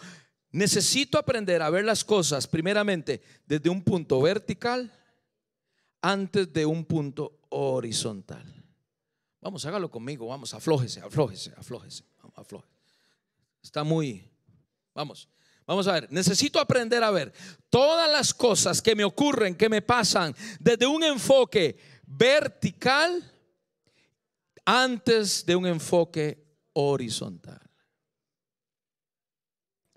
Necesito 0.56 1.18
aprender 1.18 1.60
a 1.60 1.68
ver 1.68 1.84
las 1.84 2.02
cosas 2.02 2.46
primeramente 2.46 3.20
desde 3.44 3.68
un 3.68 3.82
punto 3.82 4.22
vertical 4.22 4.90
antes 6.00 6.50
de 6.50 6.64
un 6.64 6.86
punto 6.86 7.40
horizontal. 7.50 8.64
Vamos, 9.42 9.66
hágalo 9.66 9.90
conmigo, 9.90 10.28
vamos, 10.28 10.54
aflójese, 10.54 11.02
aflójese, 11.02 11.52
aflójese, 11.58 12.04
aflójese. 12.36 12.72
Está 13.62 13.84
muy, 13.84 14.26
vamos, 14.94 15.28
vamos 15.66 15.86
a 15.88 15.92
ver, 15.92 16.08
necesito 16.10 16.58
aprender 16.58 17.04
a 17.04 17.10
ver 17.10 17.34
todas 17.68 18.10
las 18.10 18.32
cosas 18.32 18.80
que 18.80 18.96
me 18.96 19.04
ocurren, 19.04 19.56
que 19.56 19.68
me 19.68 19.82
pasan, 19.82 20.34
desde 20.58 20.86
un 20.86 21.04
enfoque 21.04 21.76
vertical 22.06 23.30
antes 24.64 25.44
de 25.44 25.54
un 25.54 25.66
enfoque 25.66 26.42
horizontal. 26.72 27.65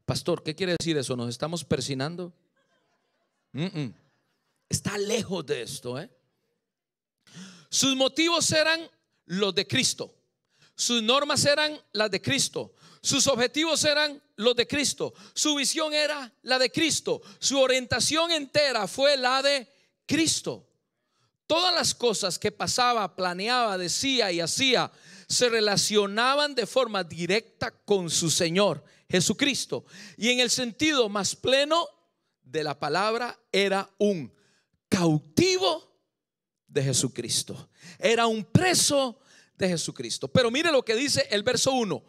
Pastor, 0.10 0.42
¿qué 0.42 0.56
quiere 0.56 0.76
decir 0.76 0.98
eso? 0.98 1.16
¿Nos 1.16 1.30
estamos 1.30 1.64
persinando? 1.64 2.34
Está 4.68 4.98
lejos 4.98 5.46
de 5.46 5.62
esto. 5.62 6.00
¿eh? 6.00 6.10
Sus 7.70 7.96
motivos 7.96 8.52
eran 8.52 8.90
los 9.28 9.54
de 9.54 9.68
Cristo. 9.68 10.12
Sus 10.74 11.04
normas 11.04 11.46
eran 11.46 11.80
las 11.92 12.10
de 12.10 12.20
Cristo. 12.20 12.74
Sus 13.04 13.28
objetivos 13.28 13.84
eran 13.84 14.20
los 14.38 14.56
de 14.56 14.66
Cristo. 14.66 15.14
Su 15.36 15.54
visión 15.54 15.94
era 15.94 16.34
la 16.42 16.58
de 16.58 16.72
Cristo. 16.72 17.22
Su 17.38 17.60
orientación 17.60 18.32
entera 18.32 18.88
fue 18.88 19.16
la 19.16 19.44
de 19.44 19.72
Cristo. 20.08 20.68
Todas 21.46 21.72
las 21.76 21.94
cosas 21.94 22.40
que 22.40 22.52
pasaba, 22.52 23.16
planeaba, 23.16 23.78
decía 23.78 24.32
y 24.32 24.40
hacía 24.40 24.92
se 25.28 25.48
relacionaban 25.50 26.56
de 26.56 26.66
forma 26.66 27.04
directa 27.04 27.70
con 27.70 28.10
su 28.10 28.32
Señor 28.32 28.84
Jesucristo. 29.10 29.86
Y 30.18 30.30
en 30.30 30.40
el 30.40 30.50
sentido 30.50 31.10
más 31.10 31.36
pleno 31.36 31.88
de 32.44 32.64
la 32.64 32.80
palabra, 32.80 33.40
era 33.52 33.90
un 33.98 34.34
cautivo 34.88 35.90
de 36.68 36.84
Jesucristo. 36.84 37.70
Era 37.98 38.28
un 38.28 38.46
preso 38.46 39.20
de 39.56 39.70
Jesucristo. 39.70 40.28
Pero 40.28 40.52
mire 40.52 40.72
lo 40.72 40.84
que 40.84 40.96
dice 40.96 41.28
el 41.32 41.44
verso 41.44 41.72
1. 41.74 42.04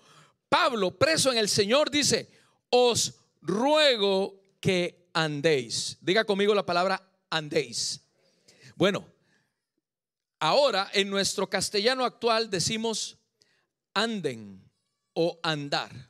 Pablo, 0.49 0.99
preso 0.99 1.33
en 1.33 1.39
el 1.39 1.49
Señor, 1.49 1.91
dice, 1.91 2.31
os 2.71 3.15
ruego 3.41 4.57
que 4.61 5.09
andéis. 5.13 5.97
Diga 6.01 6.25
conmigo 6.25 6.55
la 6.55 6.67
palabra 6.67 7.03
andéis. 7.31 8.01
Bueno, 8.77 9.07
ahora 10.39 10.91
en 10.93 11.11
nuestro 11.11 11.49
castellano 11.49 12.05
actual 12.05 12.51
decimos 12.51 13.19
anden 13.95 14.63
o 15.15 15.39
andar. 15.43 16.10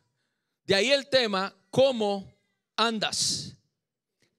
De 0.70 0.76
ahí 0.76 0.92
el 0.92 1.08
tema, 1.08 1.52
¿cómo 1.68 2.32
andas? 2.76 3.56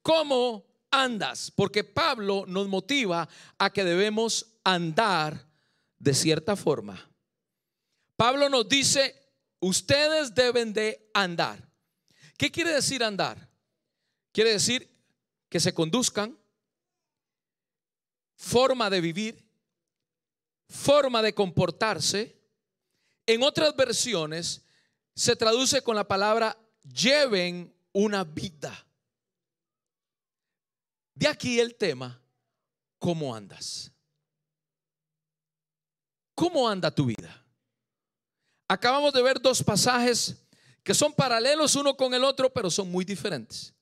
¿Cómo 0.02 0.66
andas? 0.90 1.52
Porque 1.52 1.84
Pablo 1.84 2.46
nos 2.48 2.70
motiva 2.70 3.28
a 3.58 3.70
que 3.70 3.84
debemos 3.84 4.46
andar 4.64 5.46
de 6.00 6.14
cierta 6.14 6.56
forma. 6.56 7.12
Pablo 8.16 8.48
nos 8.48 8.70
dice, 8.70 9.14
ustedes 9.60 10.34
deben 10.34 10.72
de 10.72 11.12
andar. 11.14 11.70
¿Qué 12.38 12.50
quiere 12.50 12.72
decir 12.72 13.04
andar? 13.04 13.50
Quiere 14.32 14.54
decir 14.54 14.90
que 15.50 15.60
se 15.60 15.74
conduzcan, 15.74 16.40
forma 18.38 18.90
de 18.90 19.02
vivir, 19.02 19.46
forma 20.70 21.22
de 21.22 21.34
comportarse. 21.34 22.40
En 23.26 23.44
otras 23.44 23.76
versiones 23.76 24.64
se 25.16 25.36
traduce 25.36 25.82
con 25.82 25.96
la 25.96 26.08
palabra 26.08 26.58
lleven 26.84 27.74
una 27.94 28.24
vida. 28.24 28.86
De 31.14 31.28
aquí 31.28 31.60
el 31.60 31.76
tema, 31.76 32.20
¿cómo 32.98 33.36
andas? 33.36 33.92
¿Cómo 36.34 36.68
anda 36.68 36.90
tu 36.90 37.06
vida? 37.06 37.46
Acabamos 38.68 39.14
de 39.14 39.22
ver 39.22 39.40
dos 39.40 39.62
pasajes 39.62 40.38
que 40.84 40.94
son 40.94 41.14
paralelos 41.14 41.76
uno 41.76 41.96
con 41.96 42.14
el 42.14 42.24
otro, 42.24 42.52
pero 42.52 42.72
son 42.72 42.90
muy 42.90 43.06
diferentes. 43.06 43.74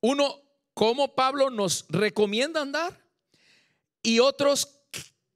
Uno, 0.00 0.40
cómo 0.72 1.14
Pablo 1.14 1.50
nos 1.50 1.84
recomienda 1.88 2.62
andar 2.62 3.04
y 4.02 4.20
otros 4.20 4.78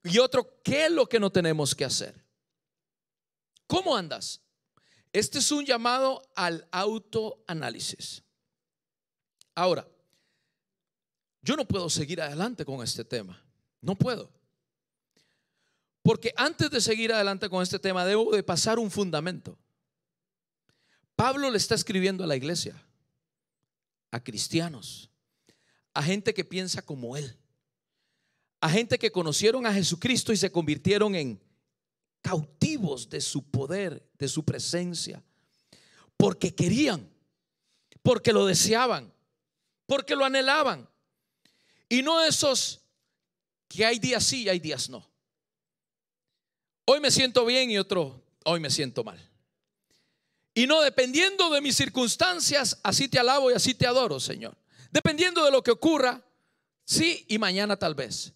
y 0.03 0.19
otro, 0.19 0.61
qué 0.63 0.85
es 0.85 0.91
lo 0.91 1.07
que 1.07 1.19
no 1.19 1.31
tenemos 1.31 1.73
que 1.75 1.85
hacer. 1.85 2.22
¿Cómo 3.67 3.95
andas? 3.95 4.41
Este 5.11 5.39
es 5.39 5.51
un 5.51 5.65
llamado 5.65 6.21
al 6.35 6.67
autoanálisis. 6.71 8.23
Ahora, 9.55 9.87
yo 11.41 11.55
no 11.55 11.67
puedo 11.67 11.89
seguir 11.89 12.21
adelante 12.21 12.65
con 12.65 12.81
este 12.83 13.03
tema. 13.03 13.43
No 13.81 13.95
puedo. 13.95 14.31
Porque 16.01 16.33
antes 16.35 16.71
de 16.71 16.81
seguir 16.81 17.13
adelante 17.13 17.49
con 17.49 17.61
este 17.61 17.79
tema, 17.79 18.05
debo 18.05 18.31
de 18.31 18.43
pasar 18.43 18.79
un 18.79 18.89
fundamento. 18.89 19.57
Pablo 21.15 21.51
le 21.51 21.57
está 21.57 21.75
escribiendo 21.75 22.23
a 22.23 22.27
la 22.27 22.35
iglesia, 22.35 22.81
a 24.09 24.23
cristianos, 24.23 25.09
a 25.93 26.01
gente 26.01 26.33
que 26.33 26.43
piensa 26.43 26.81
como 26.81 27.15
él, 27.17 27.37
a 28.61 28.69
gente 28.69 28.97
que 28.97 29.11
conocieron 29.11 29.65
a 29.65 29.73
Jesucristo 29.73 30.31
y 30.31 30.37
se 30.37 30.51
convirtieron 30.51 31.15
en 31.15 31.42
cautivos 32.23 33.09
de 33.09 33.21
su 33.21 33.43
poder, 33.43 34.09
de 34.17 34.27
su 34.27 34.43
presencia, 34.43 35.21
porque 36.17 36.55
querían, 36.55 37.07
porque 38.01 38.33
lo 38.33 38.47
deseaban, 38.47 39.13
porque 39.85 40.15
lo 40.15 40.25
anhelaban. 40.25 40.89
Y 41.89 42.01
no 42.01 42.23
esos 42.23 42.81
que 43.67 43.85
hay 43.85 43.99
días 43.99 44.23
sí 44.23 44.43
y 44.43 44.49
hay 44.49 44.59
días 44.59 44.89
no. 44.89 45.07
Hoy 46.85 46.99
me 46.99 47.11
siento 47.11 47.45
bien 47.45 47.69
y 47.69 47.77
otro, 47.77 48.23
hoy 48.45 48.59
me 48.59 48.69
siento 48.69 49.03
mal. 49.03 49.19
Y 50.55 50.65
no 50.65 50.81
dependiendo 50.81 51.49
de 51.49 51.61
mis 51.61 51.75
circunstancias, 51.75 52.79
así 52.83 53.07
te 53.07 53.19
alabo 53.19 53.51
y 53.51 53.53
así 53.53 53.73
te 53.73 53.85
adoro, 53.85 54.19
Señor. 54.19 54.55
Dependiendo 54.91 55.43
de 55.43 55.51
lo 55.51 55.61
que 55.61 55.71
ocurra, 55.71 56.23
sí 56.85 57.25
y 57.27 57.37
mañana 57.37 57.75
tal 57.77 57.95
vez. 57.95 58.33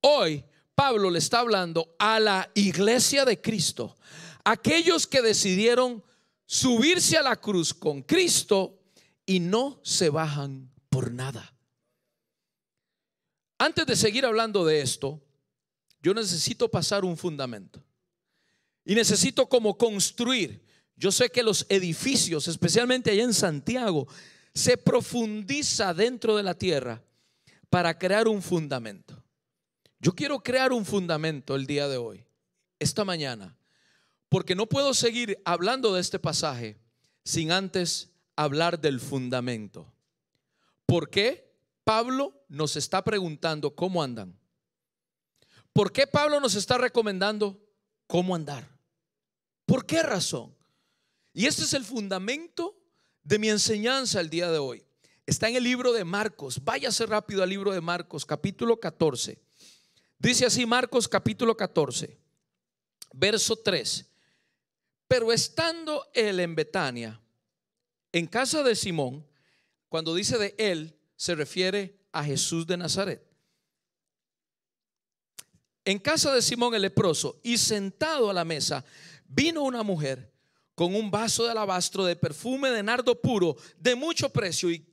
Hoy 0.00 0.44
Pablo 0.76 1.10
le 1.10 1.18
está 1.18 1.38
hablando 1.40 1.96
a 1.98 2.20
la 2.20 2.50
iglesia 2.54 3.24
de 3.24 3.40
Cristo, 3.40 3.96
aquellos 4.44 5.06
que 5.06 5.22
decidieron 5.22 6.04
subirse 6.44 7.16
a 7.16 7.22
la 7.22 7.36
cruz 7.36 7.72
con 7.72 8.02
Cristo 8.02 8.78
y 9.24 9.40
no 9.40 9.80
se 9.82 10.10
bajan 10.10 10.70
por 10.90 11.10
nada. 11.10 11.54
Antes 13.58 13.86
de 13.86 13.96
seguir 13.96 14.26
hablando 14.26 14.66
de 14.66 14.82
esto, 14.82 15.22
yo 16.02 16.12
necesito 16.12 16.70
pasar 16.70 17.06
un 17.06 17.16
fundamento. 17.16 17.82
Y 18.84 18.94
necesito 18.94 19.48
como 19.48 19.78
construir. 19.78 20.62
Yo 20.94 21.10
sé 21.10 21.30
que 21.30 21.42
los 21.42 21.64
edificios, 21.70 22.48
especialmente 22.48 23.10
allá 23.10 23.24
en 23.24 23.32
Santiago, 23.34 24.06
se 24.54 24.76
profundiza 24.76 25.94
dentro 25.94 26.36
de 26.36 26.42
la 26.42 26.54
tierra 26.54 27.02
para 27.70 27.98
crear 27.98 28.28
un 28.28 28.42
fundamento. 28.42 29.15
Yo 30.06 30.14
quiero 30.14 30.38
crear 30.38 30.72
un 30.72 30.84
fundamento 30.84 31.56
el 31.56 31.66
día 31.66 31.88
de 31.88 31.96
hoy, 31.96 32.24
esta 32.78 33.04
mañana, 33.04 33.58
porque 34.28 34.54
no 34.54 34.66
puedo 34.66 34.94
seguir 34.94 35.42
hablando 35.44 35.92
de 35.92 36.00
este 36.00 36.20
pasaje 36.20 36.78
sin 37.24 37.50
antes 37.50 38.12
hablar 38.36 38.80
del 38.80 39.00
fundamento. 39.00 39.92
¿Por 40.86 41.10
qué 41.10 41.52
Pablo 41.82 42.40
nos 42.48 42.76
está 42.76 43.02
preguntando 43.02 43.74
cómo 43.74 44.00
andan? 44.00 44.38
¿Por 45.72 45.90
qué 45.90 46.06
Pablo 46.06 46.38
nos 46.38 46.54
está 46.54 46.78
recomendando 46.78 47.60
cómo 48.06 48.36
andar? 48.36 48.78
¿Por 49.64 49.86
qué 49.86 50.04
razón? 50.04 50.54
Y 51.32 51.46
este 51.46 51.64
es 51.64 51.74
el 51.74 51.82
fundamento 51.82 52.78
de 53.24 53.40
mi 53.40 53.48
enseñanza 53.48 54.20
el 54.20 54.30
día 54.30 54.52
de 54.52 54.58
hoy. 54.58 54.86
Está 55.26 55.48
en 55.48 55.56
el 55.56 55.64
libro 55.64 55.92
de 55.92 56.04
Marcos. 56.04 56.62
Váyase 56.62 57.06
rápido 57.06 57.42
al 57.42 57.48
libro 57.48 57.72
de 57.72 57.80
Marcos, 57.80 58.24
capítulo 58.24 58.78
14. 58.78 59.44
Dice 60.18 60.46
así 60.46 60.66
Marcos 60.66 61.08
capítulo 61.08 61.56
14, 61.56 62.18
verso 63.12 63.56
3. 63.56 64.06
Pero 65.08 65.32
estando 65.32 66.08
él 66.14 66.40
en 66.40 66.54
Betania, 66.54 67.20
en 68.12 68.26
casa 68.26 68.62
de 68.62 68.74
Simón, 68.74 69.26
cuando 69.88 70.14
dice 70.14 70.38
de 70.38 70.54
él, 70.58 70.96
se 71.16 71.34
refiere 71.34 71.98
a 72.12 72.24
Jesús 72.24 72.66
de 72.66 72.76
Nazaret 72.76 73.26
en 75.86 76.00
casa 76.00 76.34
de 76.34 76.42
Simón 76.42 76.74
el 76.74 76.82
leproso 76.82 77.40
y 77.44 77.56
sentado 77.56 78.28
a 78.28 78.34
la 78.34 78.44
mesa, 78.44 78.84
vino 79.28 79.62
una 79.62 79.84
mujer 79.84 80.32
con 80.74 80.94
un 80.94 81.10
vaso 81.10 81.44
de 81.44 81.52
alabastro 81.52 82.04
de 82.04 82.16
perfume 82.16 82.70
de 82.70 82.82
nardo 82.82 83.18
puro 83.18 83.56
de 83.78 83.94
mucho 83.94 84.28
precio 84.28 84.68
y 84.70 84.84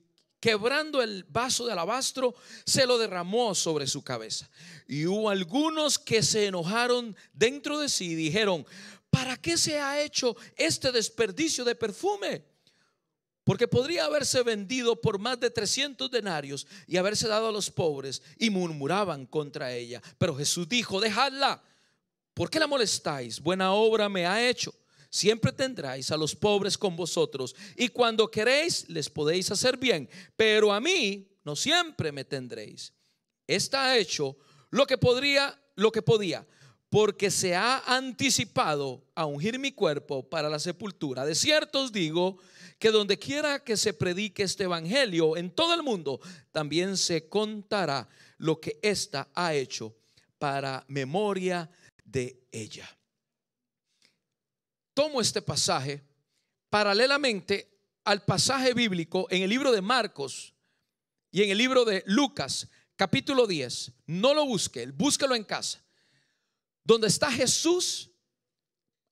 quebrando 0.44 1.00
el 1.00 1.24
vaso 1.24 1.64
de 1.64 1.72
alabastro, 1.72 2.34
se 2.66 2.84
lo 2.84 2.98
derramó 2.98 3.54
sobre 3.54 3.86
su 3.86 4.04
cabeza. 4.04 4.50
Y 4.86 5.06
hubo 5.06 5.30
algunos 5.30 5.98
que 5.98 6.22
se 6.22 6.44
enojaron 6.44 7.16
dentro 7.32 7.78
de 7.78 7.88
sí 7.88 8.10
y 8.10 8.14
dijeron, 8.14 8.66
¿para 9.08 9.38
qué 9.38 9.56
se 9.56 9.80
ha 9.80 10.02
hecho 10.02 10.36
este 10.56 10.92
desperdicio 10.92 11.64
de 11.64 11.74
perfume? 11.74 12.44
Porque 13.42 13.66
podría 13.66 14.04
haberse 14.04 14.42
vendido 14.42 15.00
por 15.00 15.18
más 15.18 15.40
de 15.40 15.48
300 15.48 16.10
denarios 16.10 16.66
y 16.86 16.98
haberse 16.98 17.26
dado 17.26 17.48
a 17.48 17.52
los 17.52 17.70
pobres 17.70 18.20
y 18.36 18.50
murmuraban 18.50 19.24
contra 19.24 19.72
ella. 19.72 20.02
Pero 20.18 20.36
Jesús 20.36 20.68
dijo, 20.68 21.00
dejadla. 21.00 21.64
¿Por 22.34 22.50
qué 22.50 22.58
la 22.58 22.66
molestáis? 22.66 23.40
Buena 23.40 23.72
obra 23.72 24.10
me 24.10 24.26
ha 24.26 24.46
hecho. 24.46 24.74
Siempre 25.14 25.52
tendráis 25.52 26.10
a 26.10 26.16
los 26.16 26.34
pobres 26.34 26.76
con 26.76 26.96
vosotros 26.96 27.54
y 27.76 27.86
cuando 27.86 28.28
queréis 28.28 28.88
les 28.88 29.08
podéis 29.08 29.48
hacer 29.52 29.76
bien, 29.76 30.10
pero 30.34 30.72
a 30.72 30.80
mí 30.80 31.28
no 31.44 31.54
siempre 31.54 32.10
me 32.10 32.24
tendréis. 32.24 32.92
Está 33.46 33.96
hecho 33.96 34.36
lo 34.70 34.88
que 34.88 34.98
podría, 34.98 35.56
lo 35.76 35.92
que 35.92 36.02
podía, 36.02 36.44
porque 36.90 37.30
se 37.30 37.54
ha 37.54 37.84
anticipado 37.86 39.04
a 39.14 39.24
ungir 39.24 39.56
mi 39.60 39.70
cuerpo 39.70 40.28
para 40.28 40.50
la 40.50 40.58
sepultura. 40.58 41.24
De 41.24 41.36
cierto 41.36 41.82
os 41.82 41.92
digo 41.92 42.38
que 42.80 42.90
donde 42.90 43.16
quiera 43.16 43.62
que 43.62 43.76
se 43.76 43.94
predique 43.94 44.42
este 44.42 44.64
evangelio 44.64 45.36
en 45.36 45.52
todo 45.52 45.74
el 45.74 45.84
mundo, 45.84 46.18
también 46.50 46.96
se 46.96 47.28
contará 47.28 48.08
lo 48.38 48.58
que 48.58 48.80
ésta 48.82 49.28
ha 49.32 49.54
hecho 49.54 49.94
para 50.40 50.84
memoria 50.88 51.70
de 52.04 52.48
ella. 52.50 52.88
Tomo 54.94 55.20
este 55.20 55.42
pasaje 55.42 56.02
paralelamente 56.70 57.70
al 58.04 58.24
pasaje 58.24 58.72
bíblico 58.74 59.26
en 59.30 59.42
el 59.42 59.50
libro 59.50 59.70
de 59.72 59.82
Marcos 59.82 60.54
y 61.30 61.42
en 61.42 61.50
el 61.50 61.58
libro 61.58 61.84
de 61.84 62.02
Lucas, 62.06 62.68
capítulo 62.96 63.46
10. 63.46 63.92
No 64.06 64.32
lo 64.34 64.46
busque, 64.46 64.86
búsquelo 64.86 65.34
en 65.34 65.44
casa. 65.44 65.84
Donde 66.84 67.08
está 67.08 67.30
Jesús 67.30 68.10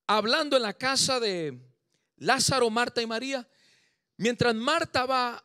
hablando 0.07 0.57
en 0.57 0.63
la 0.63 0.73
casa 0.73 1.21
de 1.21 1.59
Lázaro, 2.17 2.71
Marta 2.71 3.03
y 3.03 3.07
María 3.07 3.47
Mientras 4.23 4.55
Marta 4.55 5.05
va 5.05 5.45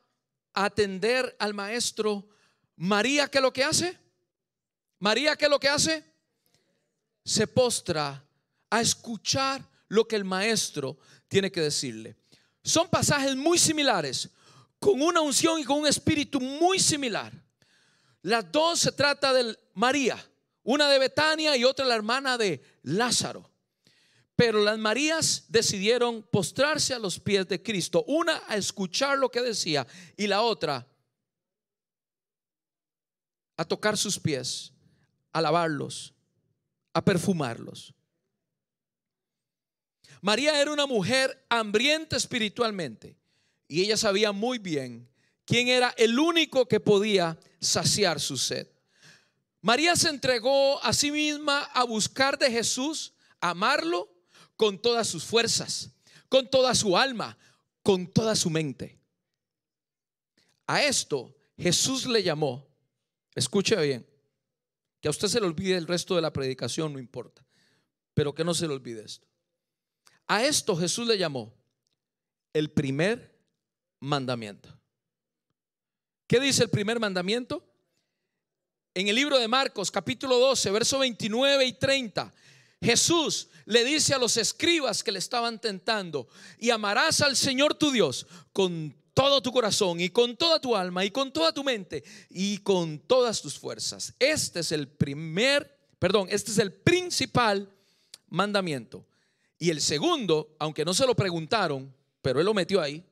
a 0.54 0.65
atender 0.65 1.36
al 1.39 1.56
maestro, 1.56 2.30
María, 2.76 3.28
¿qué 3.28 3.39
es 3.39 3.41
lo 3.41 3.52
que 3.52 3.63
hace? 3.63 3.97
María, 5.00 5.36
¿qué 5.36 5.45
es 5.45 5.52
lo 5.52 5.60
que 5.60 5.67
hace? 5.67 6.06
Se 7.23 7.47
postra 7.47 8.23
a 8.69 8.82
escuchar 8.82 9.67
lo 9.88 10.08
que 10.08 10.15
el 10.15 10.26
maestro 10.26 10.97
tiene 11.28 11.52
que 11.52 11.62
decirle. 11.62 12.15
Son 12.63 12.89
pasajes 12.89 13.36
muy 13.36 13.58
similares, 13.58 14.30
con 14.80 15.02
una 15.02 15.21
unción 15.21 15.60
y 15.60 15.63
con 15.63 15.80
un 15.80 15.88
espíritu 15.88 16.39
muy 16.39 16.80
similar. 16.80 17.34
Las 18.21 18.52
dos 18.52 18.80
se 18.80 18.91
trata 18.91 19.34
de 19.34 19.58
María, 19.73 20.17
una 20.63 20.89
de 20.89 21.00
Betania 21.00 21.56
y 21.56 21.63
otra 21.63 21.86
la 21.86 21.95
hermana 21.95 22.38
de 22.38 22.62
Lázaro. 22.84 23.50
Pero 24.36 24.63
las 24.63 24.78
Marías 24.78 25.45
decidieron 25.47 26.21
postrarse 26.21 26.93
a 26.93 27.00
los 27.00 27.19
pies 27.19 27.47
de 27.47 27.63
Cristo, 27.63 28.04
una 28.08 28.43
a 28.47 28.56
escuchar 28.56 29.17
lo 29.17 29.30
que 29.30 29.41
decía 29.41 29.88
y 30.15 30.28
la 30.28 30.41
otra 30.41 30.88
a 33.58 33.65
tocar 33.65 33.97
sus 33.97 34.19
pies, 34.19 34.71
a 35.34 35.41
lavarlos, 35.41 36.13
a 36.93 37.04
perfumarlos. 37.04 37.93
María 40.21 40.60
era 40.62 40.71
una 40.71 40.86
mujer 40.86 41.45
hambrienta 41.49 42.17
espiritualmente 42.17 43.15
y 43.67 43.82
ella 43.82 43.97
sabía 43.97 44.32
muy 44.32 44.58
bien 44.58 45.10
quién 45.45 45.67
era 45.67 45.93
el 45.97 46.19
único 46.19 46.67
que 46.67 46.80
podía 46.80 47.39
saciar 47.60 48.19
su 48.19 48.38
sed. 48.38 48.67
María 49.62 49.95
se 49.95 50.10
entregó 50.10 50.84
a 50.84 50.93
sí 50.93 51.12
misma 51.12 51.63
a 51.73 51.84
buscar 51.84 52.38
de 52.38 52.51
Jesús, 52.51 53.13
amarlo 53.41 54.10
con 54.56 54.80
todas 54.82 55.08
sus 55.08 55.23
fuerzas, 55.23 55.91
con 56.30 56.49
toda 56.49 56.73
su 56.75 56.97
alma, 56.97 57.38
con 57.84 58.08
toda 58.08 58.36
su 58.36 58.49
mente. 58.49 58.97
A 60.67 60.84
esto 60.84 61.36
Jesús 61.58 62.06
le 62.06 62.23
llamó, 62.23 62.67
escuche 63.36 63.75
bien, 63.77 64.06
que 64.99 65.08
a 65.08 65.12
usted 65.12 65.27
se 65.27 65.39
le 65.39 65.47
olvide 65.47 65.77
el 65.77 65.88
resto 65.88 66.15
de 66.15 66.21
la 66.21 66.34
predicación, 66.34 66.93
no 66.93 66.99
importa, 66.99 67.45
pero 68.13 68.34
que 68.34 68.43
no 68.43 68.53
se 68.53 68.67
le 68.67 68.73
olvide 68.73 69.03
esto. 69.06 69.27
A 70.27 70.43
esto 70.43 70.75
Jesús 70.75 71.07
le 71.07 71.17
llamó 71.17 71.53
el 72.53 72.69
primer 72.69 73.33
mandamiento. 73.99 74.69
¿Qué 76.27 76.39
dice 76.39 76.63
el 76.63 76.69
primer 76.69 76.99
mandamiento? 76.99 77.63
En 78.93 79.07
el 79.07 79.15
libro 79.15 79.37
de 79.37 79.47
Marcos, 79.47 79.89
capítulo 79.89 80.37
12, 80.39 80.71
verso 80.71 80.99
29 80.99 81.65
y 81.65 81.73
30, 81.73 82.33
Jesús 82.81 83.47
le 83.65 83.83
dice 83.85 84.13
a 84.13 84.17
los 84.17 84.37
escribas 84.37 85.03
que 85.03 85.11
le 85.11 85.19
estaban 85.19 85.59
tentando, 85.59 86.27
y 86.57 86.71
amarás 86.71 87.21
al 87.21 87.35
Señor 87.35 87.75
tu 87.75 87.91
Dios 87.91 88.27
con 88.51 88.95
todo 89.13 89.41
tu 89.41 89.51
corazón 89.51 89.99
y 89.99 90.09
con 90.09 90.35
toda 90.35 90.59
tu 90.59 90.75
alma 90.75 91.05
y 91.05 91.11
con 91.11 91.31
toda 91.31 91.53
tu 91.53 91.63
mente 91.63 92.03
y 92.29 92.59
con 92.59 92.99
todas 92.99 93.41
tus 93.41 93.57
fuerzas. 93.57 94.13
Este 94.19 94.59
es 94.59 94.71
el 94.71 94.87
primer, 94.87 95.75
perdón, 95.97 96.27
este 96.29 96.51
es 96.51 96.57
el 96.57 96.73
principal 96.73 97.69
mandamiento. 98.29 99.05
Y 99.60 99.70
el 99.70 99.82
segundo, 99.82 100.56
aunque 100.60 100.86
no 100.86 100.93
se 100.93 101.06
lo 101.06 101.15
preguntaron, 101.15 101.93
pero 102.22 102.39
él 102.39 102.46
lo 102.46 102.54
metió 102.54 102.82
ahí, 102.82 103.04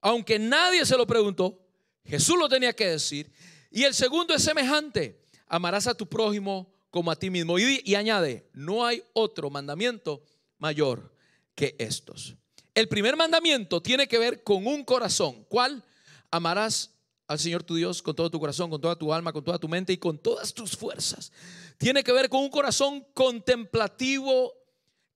aunque 0.00 0.38
nadie 0.38 0.86
se 0.86 0.96
lo 0.96 1.06
preguntó, 1.06 1.58
Jesús 2.04 2.38
lo 2.38 2.48
tenía 2.48 2.72
que 2.72 2.86
decir. 2.86 3.30
Y 3.70 3.82
el 3.82 3.94
segundo 3.94 4.34
es 4.34 4.42
semejante, 4.42 5.20
amarás 5.46 5.86
a 5.86 5.94
tu 5.94 6.06
prójimo 6.06 6.72
como 6.90 7.10
a 7.10 7.16
ti 7.16 7.28
mismo. 7.28 7.58
Y, 7.58 7.94
añade, 7.94 8.48
no 8.52 8.86
hay 8.86 9.02
otro 9.12 9.50
mandamiento 9.50 10.22
mayor 10.58 11.12
que 11.54 11.74
estos. 11.78 12.36
El 12.74 12.88
primer 12.88 13.16
mandamiento 13.16 13.82
tiene 13.82 14.06
que 14.06 14.18
ver 14.18 14.42
con 14.42 14.66
un 14.66 14.84
corazón. 14.84 15.44
¿Cuál? 15.48 15.82
Amarás 16.30 16.90
al 17.26 17.38
Señor 17.38 17.64
tu 17.64 17.74
Dios 17.74 18.00
con 18.00 18.14
todo 18.14 18.30
tu 18.30 18.38
corazón, 18.38 18.70
con 18.70 18.80
toda 18.80 18.96
tu 18.96 19.12
alma, 19.12 19.32
con 19.32 19.42
toda 19.42 19.58
tu 19.58 19.68
mente 19.68 19.92
y 19.92 19.98
con 19.98 20.18
todas 20.18 20.54
tus 20.54 20.76
fuerzas. 20.76 21.32
Tiene 21.78 22.04
que 22.04 22.12
ver 22.12 22.28
con 22.28 22.42
un 22.42 22.50
corazón 22.50 23.04
contemplativo 23.12 24.52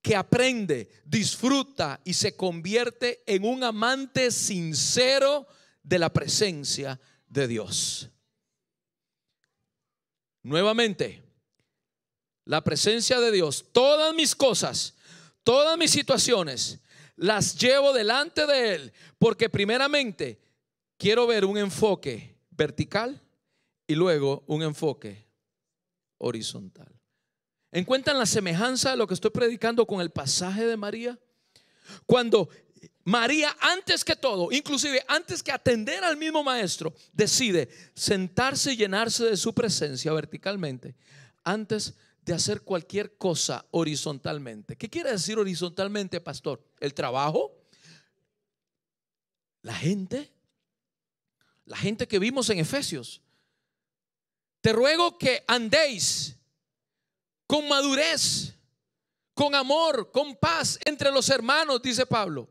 que 0.03 0.17
aprende, 0.17 0.89
disfruta 1.05 2.01
y 2.05 2.15
se 2.15 2.37
convierte 2.37 3.23
en 3.27 3.45
un 3.45 3.63
amante 3.63 4.31
sincero 4.31 5.47
de 5.83 5.99
la 5.99 6.13
presencia 6.13 7.01
de 7.27 7.47
Dios. 7.47 8.11
Nuevamente, 10.43 11.23
la 12.45 12.65
presencia 12.65 13.21
de 13.21 13.31
Dios, 13.31 13.67
todas 13.73 14.15
mis 14.15 14.35
cosas, 14.35 14.95
todas 15.45 15.77
mis 15.77 15.91
situaciones, 15.91 16.81
las 17.17 17.59
llevo 17.59 17.93
delante 17.93 18.47
de 18.47 18.75
Él, 18.75 18.93
porque 19.19 19.51
primeramente 19.51 20.41
quiero 20.97 21.27
ver 21.27 21.45
un 21.45 21.59
enfoque 21.59 22.39
vertical 22.51 23.21
y 23.87 23.95
luego 23.95 24.45
un 24.47 24.63
enfoque 24.63 25.27
horizontal. 26.19 27.00
¿Encuentran 27.73 28.19
la 28.19 28.27
semejanza 28.27 28.91
de 28.91 28.97
lo 28.97 29.07
que 29.07 29.15
estoy 29.15 29.31
predicando 29.31 29.87
con 29.87 30.01
el 30.01 30.11
pasaje 30.11 30.67
de 30.67 30.77
María? 30.77 31.19
Cuando 32.07 32.49
María, 33.05 33.57
antes 33.61 34.05
que 34.05 34.17
todo, 34.17 34.53
inclusive 34.53 35.05
antes 35.09 35.43
que 35.43 35.53
atender 35.53 36.05
al 36.05 36.17
mismo 36.17 36.43
maestro, 36.43 36.95
decide 37.13 37.69
sentarse 37.95 38.73
y 38.73 38.77
llenarse 38.77 39.25
de 39.25 39.37
su 39.37 39.55
presencia 39.55 40.13
verticalmente, 40.13 40.97
antes 41.45 41.95
de 42.23 42.35
hacer 42.35 42.63
cualquier 42.63 43.17
cosa 43.17 43.65
horizontalmente. 43.71 44.77
¿Qué 44.77 44.89
quiere 44.89 45.13
decir 45.13 45.39
horizontalmente, 45.39 46.21
pastor? 46.21 46.63
El 46.79 46.93
trabajo, 46.93 47.53
la 49.63 49.75
gente, 49.75 50.31
la 51.65 51.77
gente 51.77 52.07
que 52.07 52.19
vimos 52.19 52.51
en 52.51 52.59
Efesios. 52.59 53.23
Te 54.61 54.73
ruego 54.73 55.17
que 55.17 55.43
andéis 55.47 56.37
con 57.51 57.67
madurez, 57.67 58.55
con 59.35 59.57
amor, 59.57 60.13
con 60.13 60.37
paz 60.37 60.79
entre 60.85 61.11
los 61.11 61.29
hermanos, 61.31 61.83
dice 61.83 62.07
Pablo. 62.07 62.49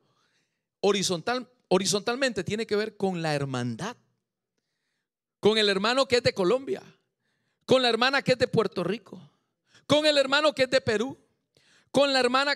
Horizontal, 0.82 1.50
horizontalmente 1.70 2.44
tiene 2.44 2.68
que 2.68 2.76
ver 2.76 2.98
con 2.98 3.22
la 3.22 3.34
hermandad, 3.34 3.96
con 5.40 5.58
el 5.58 5.70
hermano 5.70 6.06
que 6.06 6.18
es 6.18 6.24
de 6.24 6.34
Colombia, 6.34 6.84
con 7.66 7.82
la 7.82 7.88
hermana 7.88 8.22
que 8.22 8.34
es 8.34 8.38
de 8.40 8.50
Puerto 8.50 8.84
Rico, 8.84 9.22
con 9.88 10.06
el 10.06 10.18
hermano 10.18 10.54
que 10.54 10.64
es 10.64 10.70
de 10.70 10.82
Perú, 10.82 11.18
con 11.92 12.12
la 12.12 12.20
hermana, 12.20 12.54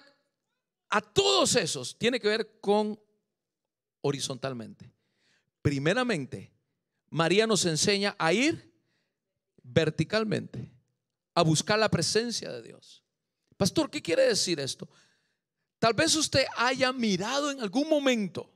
a 0.90 1.00
todos 1.00 1.56
esos 1.56 1.98
tiene 1.98 2.20
que 2.20 2.28
ver 2.28 2.60
con 2.60 3.00
horizontalmente. 4.02 4.92
Primeramente, 5.62 6.52
María 7.10 7.48
nos 7.48 7.64
enseña 7.64 8.18
a 8.20 8.34
ir 8.34 8.70
verticalmente 9.64 10.73
a 11.36 11.42
buscar 11.42 11.80
la 11.80 11.90
presencia 11.90 12.52
de 12.52 12.62
Dios. 12.62 13.04
Pastor, 13.58 13.90
¿qué 13.90 14.02
quiere 14.02 14.24
decir 14.24 14.60
esto? 14.60 14.90
Tal 15.80 15.94
vez 15.94 16.16
usted 16.16 16.46
haya 16.56 16.92
mirado 16.94 17.52
en 17.52 17.60
algún 17.60 17.90
momento, 17.90 18.50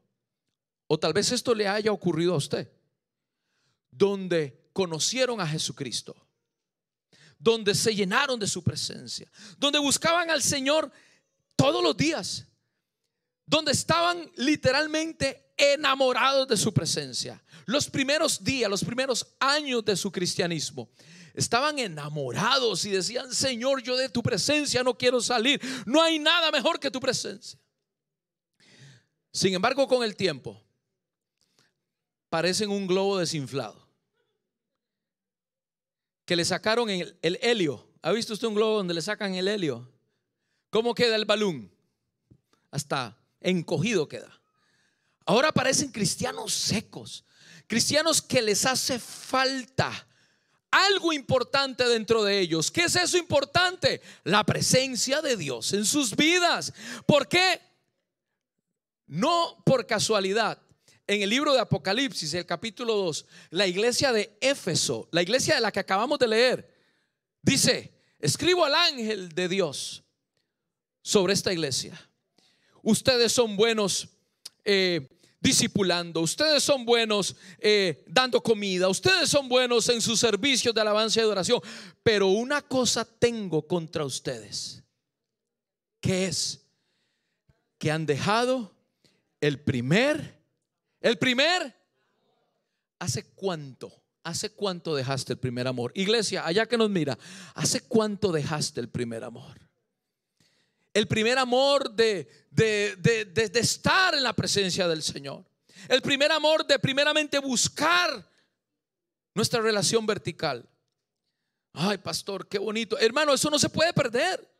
o 0.87 0.97
tal 0.97 1.13
vez 1.13 1.31
esto 1.31 1.53
le 1.53 1.67
haya 1.67 1.91
ocurrido 1.91 2.33
a 2.33 2.37
usted, 2.37 2.71
donde 3.91 4.69
conocieron 4.73 5.41
a 5.41 5.47
Jesucristo, 5.47 6.15
donde 7.37 7.75
se 7.75 7.93
llenaron 7.93 8.39
de 8.39 8.47
su 8.47 8.63
presencia, 8.63 9.29
donde 9.57 9.79
buscaban 9.79 10.29
al 10.29 10.41
Señor 10.41 10.91
todos 11.55 11.83
los 11.83 11.97
días, 11.97 12.45
donde 13.45 13.71
estaban 13.71 14.29
literalmente 14.35 15.53
enamorados 15.57 16.47
de 16.47 16.57
su 16.57 16.73
presencia. 16.73 17.43
Los 17.65 17.89
primeros 17.89 18.43
días, 18.43 18.69
los 18.69 18.83
primeros 18.83 19.25
años 19.39 19.83
de 19.83 19.95
su 19.95 20.11
cristianismo, 20.11 20.89
estaban 21.37 21.77
enamorados 21.77 22.83
y 22.85 22.89
decían, 22.89 23.31
Señor, 23.31 23.83
yo 23.83 23.95
de 23.95 24.09
tu 24.09 24.23
presencia 24.23 24.83
no 24.83 24.97
quiero 24.97 25.21
salir. 25.21 25.61
No 25.85 26.01
hay 26.01 26.17
nada 26.17 26.51
mejor 26.51 26.79
que 26.79 26.89
tu 26.89 26.99
presencia. 26.99 27.59
Sin 29.31 29.53
embargo, 29.53 29.87
con 29.87 30.03
el 30.03 30.15
tiempo, 30.15 30.59
parecen 32.29 32.71
un 32.71 32.87
globo 32.87 33.19
desinflado. 33.19 33.87
Que 36.25 36.35
le 36.35 36.43
sacaron 36.43 36.89
el, 36.89 37.15
el 37.21 37.37
helio. 37.43 37.87
¿Ha 38.01 38.11
visto 38.11 38.33
usted 38.33 38.47
un 38.47 38.55
globo 38.55 38.77
donde 38.77 38.95
le 38.95 39.01
sacan 39.03 39.35
el 39.35 39.47
helio? 39.47 39.87
¿Cómo 40.71 40.95
queda 40.95 41.15
el 41.15 41.25
balón? 41.25 41.71
Hasta 42.71 43.15
encogido 43.41 44.07
queda. 44.07 44.41
Ahora 45.23 45.51
parecen 45.51 45.91
cristianos 45.91 46.51
secos, 46.53 47.25
cristianos 47.67 48.23
que 48.23 48.41
les 48.41 48.65
hace 48.65 48.97
falta 48.97 50.07
algo 50.71 51.13
importante 51.13 51.87
dentro 51.87 52.23
de 52.23 52.39
ellos. 52.39 52.71
¿Qué 52.71 52.85
es 52.85 52.95
eso 52.95 53.17
importante? 53.17 54.01
La 54.23 54.43
presencia 54.43 55.21
de 55.21 55.37
Dios 55.37 55.73
en 55.73 55.85
sus 55.85 56.15
vidas. 56.15 56.73
¿Por 57.05 57.27
qué? 57.27 57.61
No 59.07 59.61
por 59.65 59.85
casualidad. 59.85 60.61
En 61.07 61.21
el 61.21 61.29
libro 61.29 61.53
de 61.53 61.61
Apocalipsis, 61.61 62.33
el 62.33 62.45
capítulo 62.45 62.95
2, 62.95 63.25
la 63.51 63.65
iglesia 63.65 64.11
de 64.11 64.37
Éfeso, 64.41 65.07
la 65.11 65.21
iglesia 65.21 65.55
de 65.55 65.61
la 65.61 65.71
que 65.71 65.79
acabamos 65.79 66.19
de 66.19 66.27
leer, 66.27 66.75
dice, 67.41 67.93
escribo 68.19 68.65
al 68.65 68.75
ángel 68.75 69.29
de 69.29 69.47
Dios 69.47 70.03
sobre 71.01 71.33
esta 71.33 71.53
iglesia. 71.53 71.97
Ustedes 72.81 73.31
son 73.31 73.55
buenos 73.55 74.09
eh, 74.65 75.07
discipulando, 75.47 76.19
ustedes 76.19 76.61
son 76.61 76.83
buenos 76.83 77.33
eh, 77.59 78.03
dando 78.05 78.43
comida, 78.43 78.89
ustedes 78.89 79.29
son 79.29 79.47
buenos 79.47 79.87
en 79.87 80.01
sus 80.01 80.19
servicios 80.19 80.75
de 80.75 80.81
alabanza 80.81 81.21
y 81.21 81.23
adoración, 81.23 81.61
pero 82.03 82.27
una 82.27 82.61
cosa 82.61 83.05
tengo 83.05 83.65
contra 83.65 84.03
ustedes, 84.03 84.83
que 86.01 86.25
es 86.25 86.65
que 87.77 87.89
han 87.91 88.05
dejado 88.05 88.75
el 89.39 89.61
primer, 89.61 90.37
el 90.99 91.17
primer, 91.17 91.73
¿hace 92.99 93.23
cuánto? 93.33 93.93
¿Hace 94.23 94.49
cuánto 94.49 94.95
dejaste 94.95 95.31
el 95.31 95.39
primer 95.39 95.69
amor? 95.69 95.93
Iglesia, 95.95 96.45
allá 96.45 96.65
que 96.65 96.77
nos 96.77 96.89
mira, 96.89 97.17
¿hace 97.53 97.79
cuánto 97.79 98.33
dejaste 98.33 98.81
el 98.81 98.89
primer 98.89 99.23
amor? 99.23 99.66
El 100.97 101.07
primer 101.07 101.37
amor 101.37 101.91
de, 101.91 102.27
de, 102.49 103.51
estar 103.53 104.15
en 104.15 104.23
la 104.23 104.33
presencia 104.33 104.87
del 104.87 105.03
Señor. 105.03 105.45
El 105.87 106.01
primer 106.01 106.31
amor 106.31 106.65
de 106.65 106.79
primeramente 106.79 107.37
buscar 107.37 108.27
nuestra 109.35 109.61
relación 109.61 110.07
vertical. 110.07 110.67
Ay, 111.73 111.99
pastor, 111.99 112.47
qué 112.47 112.57
bonito. 112.57 112.97
Hermano, 112.97 113.31
eso 113.31 113.51
no 113.51 113.59
se 113.59 113.69
puede 113.69 113.93
perder. 113.93 114.51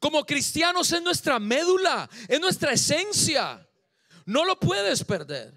Como 0.00 0.26
cristianos 0.26 0.90
es 0.90 1.00
nuestra 1.00 1.38
médula, 1.38 2.10
es 2.26 2.40
nuestra 2.40 2.72
esencia. 2.72 3.64
No 4.24 4.44
lo 4.44 4.58
puedes 4.58 5.04
perder. 5.04 5.54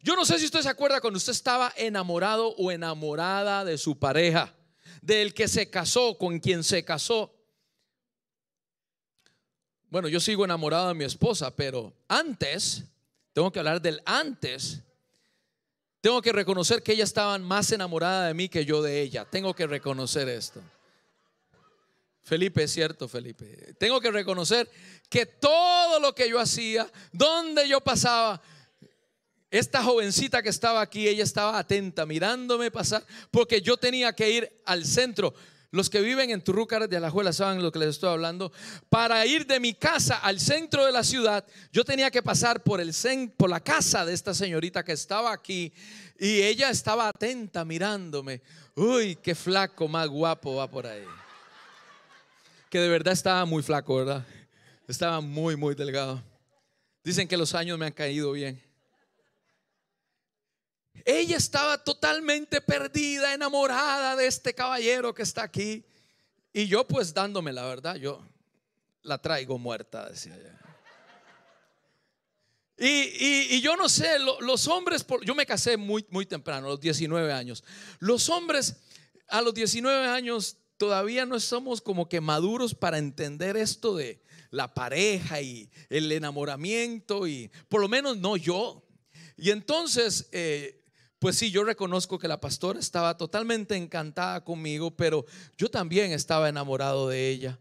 Yo 0.00 0.14
no 0.14 0.24
sé 0.24 0.38
si 0.38 0.44
usted 0.44 0.60
se 0.60 0.68
acuerda 0.68 1.00
cuando 1.00 1.16
usted 1.16 1.32
estaba 1.32 1.72
enamorado 1.76 2.54
o 2.56 2.70
enamorada 2.70 3.64
de 3.64 3.76
su 3.76 3.98
pareja, 3.98 4.54
del 5.00 5.34
que 5.34 5.48
se 5.48 5.70
casó, 5.70 6.16
con 6.18 6.38
quien 6.38 6.62
se 6.62 6.84
casó. 6.84 7.34
Bueno, 9.92 10.08
yo 10.08 10.20
sigo 10.20 10.46
enamorado 10.46 10.88
de 10.88 10.94
mi 10.94 11.04
esposa, 11.04 11.54
pero 11.54 11.92
antes, 12.08 12.82
tengo 13.34 13.52
que 13.52 13.58
hablar 13.58 13.82
del 13.82 14.00
antes. 14.06 14.80
Tengo 16.00 16.22
que 16.22 16.32
reconocer 16.32 16.82
que 16.82 16.92
ella 16.92 17.04
estaba 17.04 17.36
más 17.36 17.70
enamorada 17.72 18.28
de 18.28 18.32
mí 18.32 18.48
que 18.48 18.64
yo 18.64 18.80
de 18.80 19.02
ella. 19.02 19.26
Tengo 19.26 19.52
que 19.52 19.66
reconocer 19.66 20.30
esto. 20.30 20.62
Felipe, 22.22 22.62
es 22.62 22.72
cierto, 22.72 23.06
Felipe. 23.06 23.74
Tengo 23.78 24.00
que 24.00 24.10
reconocer 24.10 24.66
que 25.10 25.26
todo 25.26 26.00
lo 26.00 26.14
que 26.14 26.26
yo 26.26 26.40
hacía, 26.40 26.90
donde 27.12 27.68
yo 27.68 27.82
pasaba, 27.82 28.40
esta 29.50 29.84
jovencita 29.84 30.42
que 30.42 30.48
estaba 30.48 30.80
aquí, 30.80 31.06
ella 31.06 31.22
estaba 31.22 31.58
atenta, 31.58 32.06
mirándome 32.06 32.70
pasar, 32.70 33.04
porque 33.30 33.60
yo 33.60 33.76
tenía 33.76 34.14
que 34.14 34.30
ir 34.30 34.62
al 34.64 34.86
centro. 34.86 35.34
Los 35.72 35.88
que 35.88 36.02
viven 36.02 36.28
en 36.30 36.42
Turrúcar 36.42 36.86
de 36.86 36.98
Alajuela 36.98 37.32
saben 37.32 37.62
lo 37.62 37.72
que 37.72 37.78
les 37.78 37.88
estoy 37.88 38.10
hablando. 38.10 38.52
Para 38.90 39.24
ir 39.24 39.46
de 39.46 39.58
mi 39.58 39.72
casa 39.72 40.18
al 40.18 40.38
centro 40.38 40.84
de 40.84 40.92
la 40.92 41.02
ciudad, 41.02 41.46
yo 41.72 41.82
tenía 41.82 42.10
que 42.10 42.22
pasar 42.22 42.62
por, 42.62 42.78
el, 42.78 42.92
por 43.38 43.48
la 43.48 43.58
casa 43.58 44.04
de 44.04 44.12
esta 44.12 44.34
señorita 44.34 44.84
que 44.84 44.92
estaba 44.92 45.32
aquí 45.32 45.72
y 46.18 46.42
ella 46.42 46.68
estaba 46.68 47.08
atenta 47.08 47.64
mirándome. 47.64 48.42
Uy, 48.74 49.16
qué 49.16 49.34
flaco, 49.34 49.88
más 49.88 50.08
guapo 50.08 50.56
va 50.56 50.70
por 50.70 50.86
ahí. 50.86 51.06
Que 52.68 52.78
de 52.78 52.90
verdad 52.90 53.14
estaba 53.14 53.46
muy 53.46 53.62
flaco, 53.62 53.96
¿verdad? 53.96 54.26
Estaba 54.86 55.22
muy, 55.22 55.56
muy 55.56 55.74
delgado. 55.74 56.22
Dicen 57.02 57.26
que 57.26 57.38
los 57.38 57.54
años 57.54 57.78
me 57.78 57.86
han 57.86 57.92
caído 57.92 58.32
bien. 58.32 58.62
Ella 61.04 61.36
estaba 61.36 61.82
totalmente 61.82 62.60
perdida, 62.60 63.34
enamorada 63.34 64.16
de 64.16 64.26
este 64.26 64.54
caballero 64.54 65.14
que 65.14 65.22
está 65.22 65.42
aquí. 65.42 65.84
Y 66.52 66.66
yo 66.66 66.86
pues 66.86 67.14
dándome 67.14 67.52
la 67.52 67.64
verdad, 67.64 67.96
yo 67.96 68.22
la 69.02 69.18
traigo 69.18 69.58
muerta, 69.58 70.08
decía 70.08 70.36
ella. 70.36 70.58
Y, 72.84 73.60
yo 73.60 73.76
no 73.76 73.88
sé, 73.88 74.18
los 74.18 74.66
hombres, 74.66 75.06
yo 75.24 75.34
me 75.36 75.46
casé 75.46 75.76
muy, 75.76 76.04
muy 76.10 76.26
temprano, 76.26 76.66
a 76.66 76.70
los 76.70 76.80
19 76.80 77.32
años. 77.32 77.62
Los 78.00 78.28
hombres 78.28 78.76
a 79.28 79.40
los 79.40 79.54
19 79.54 80.08
años 80.08 80.56
todavía 80.78 81.24
no 81.24 81.38
somos 81.38 81.80
como 81.80 82.08
que 82.08 82.20
maduros 82.20 82.74
para 82.74 82.98
entender 82.98 83.56
esto 83.56 83.94
de 83.94 84.20
la 84.50 84.74
pareja 84.74 85.40
y 85.40 85.70
el 85.90 86.10
enamoramiento 86.10 87.26
y 87.26 87.50
por 87.68 87.80
lo 87.80 87.88
menos 87.88 88.16
no 88.16 88.36
yo. 88.36 88.82
Y 89.36 89.50
entonces, 89.50 90.28
eh, 90.32 90.81
pues 91.22 91.38
sí, 91.38 91.52
yo 91.52 91.62
reconozco 91.62 92.18
que 92.18 92.26
la 92.26 92.40
pastora 92.40 92.80
estaba 92.80 93.16
totalmente 93.16 93.76
encantada 93.76 94.42
conmigo, 94.42 94.90
pero 94.90 95.24
yo 95.56 95.70
también 95.70 96.10
estaba 96.10 96.48
enamorado 96.48 97.08
de 97.08 97.28
ella. 97.28 97.60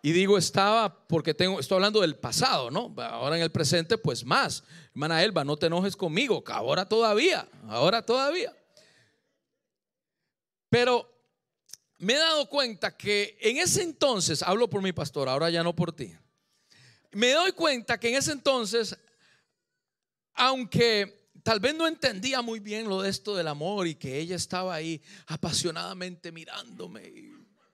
Y 0.00 0.12
digo 0.12 0.38
estaba 0.38 1.08
porque 1.08 1.34
tengo, 1.34 1.58
estoy 1.58 1.74
hablando 1.74 2.02
del 2.02 2.14
pasado, 2.14 2.70
¿no? 2.70 2.94
Ahora 2.98 3.36
en 3.36 3.42
el 3.42 3.50
presente, 3.50 3.98
pues 3.98 4.24
más. 4.24 4.62
Hermana 4.90 5.24
Elba, 5.24 5.42
no 5.42 5.56
te 5.56 5.66
enojes 5.66 5.96
conmigo, 5.96 6.44
ahora 6.46 6.88
todavía, 6.88 7.48
ahora 7.66 8.00
todavía. 8.00 8.56
Pero 10.68 11.12
me 11.98 12.12
he 12.12 12.18
dado 12.18 12.48
cuenta 12.48 12.96
que 12.96 13.36
en 13.40 13.56
ese 13.56 13.82
entonces, 13.82 14.44
hablo 14.44 14.70
por 14.70 14.82
mi 14.82 14.92
pastor, 14.92 15.28
ahora 15.28 15.50
ya 15.50 15.64
no 15.64 15.74
por 15.74 15.90
ti. 15.92 16.14
Me 17.10 17.32
doy 17.32 17.50
cuenta 17.50 17.98
que 17.98 18.10
en 18.10 18.14
ese 18.14 18.30
entonces, 18.30 18.96
aunque 20.34 21.19
tal 21.42 21.60
vez 21.60 21.74
no 21.74 21.86
entendía 21.86 22.42
muy 22.42 22.60
bien 22.60 22.88
lo 22.88 23.02
de 23.02 23.10
esto 23.10 23.34
del 23.34 23.48
amor 23.48 23.86
y 23.86 23.94
que 23.94 24.18
ella 24.18 24.36
estaba 24.36 24.74
ahí 24.74 25.00
apasionadamente 25.26 26.32
mirándome 26.32 27.30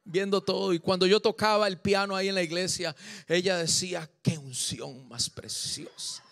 viendo 0.06 0.40
todo. 0.40 0.72
Y 0.72 0.78
cuando 0.78 1.06
yo 1.06 1.20
tocaba 1.20 1.68
el 1.68 1.78
piano 1.78 2.16
ahí 2.16 2.28
en 2.28 2.34
la 2.34 2.42
iglesia, 2.42 2.96
ella 3.26 3.58
decía, 3.58 4.08
qué 4.22 4.38
unción 4.38 5.06
más 5.08 5.28
preciosa. 5.28 6.22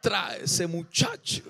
Trae 0.00 0.44
ese 0.44 0.66
muchacho. 0.66 1.42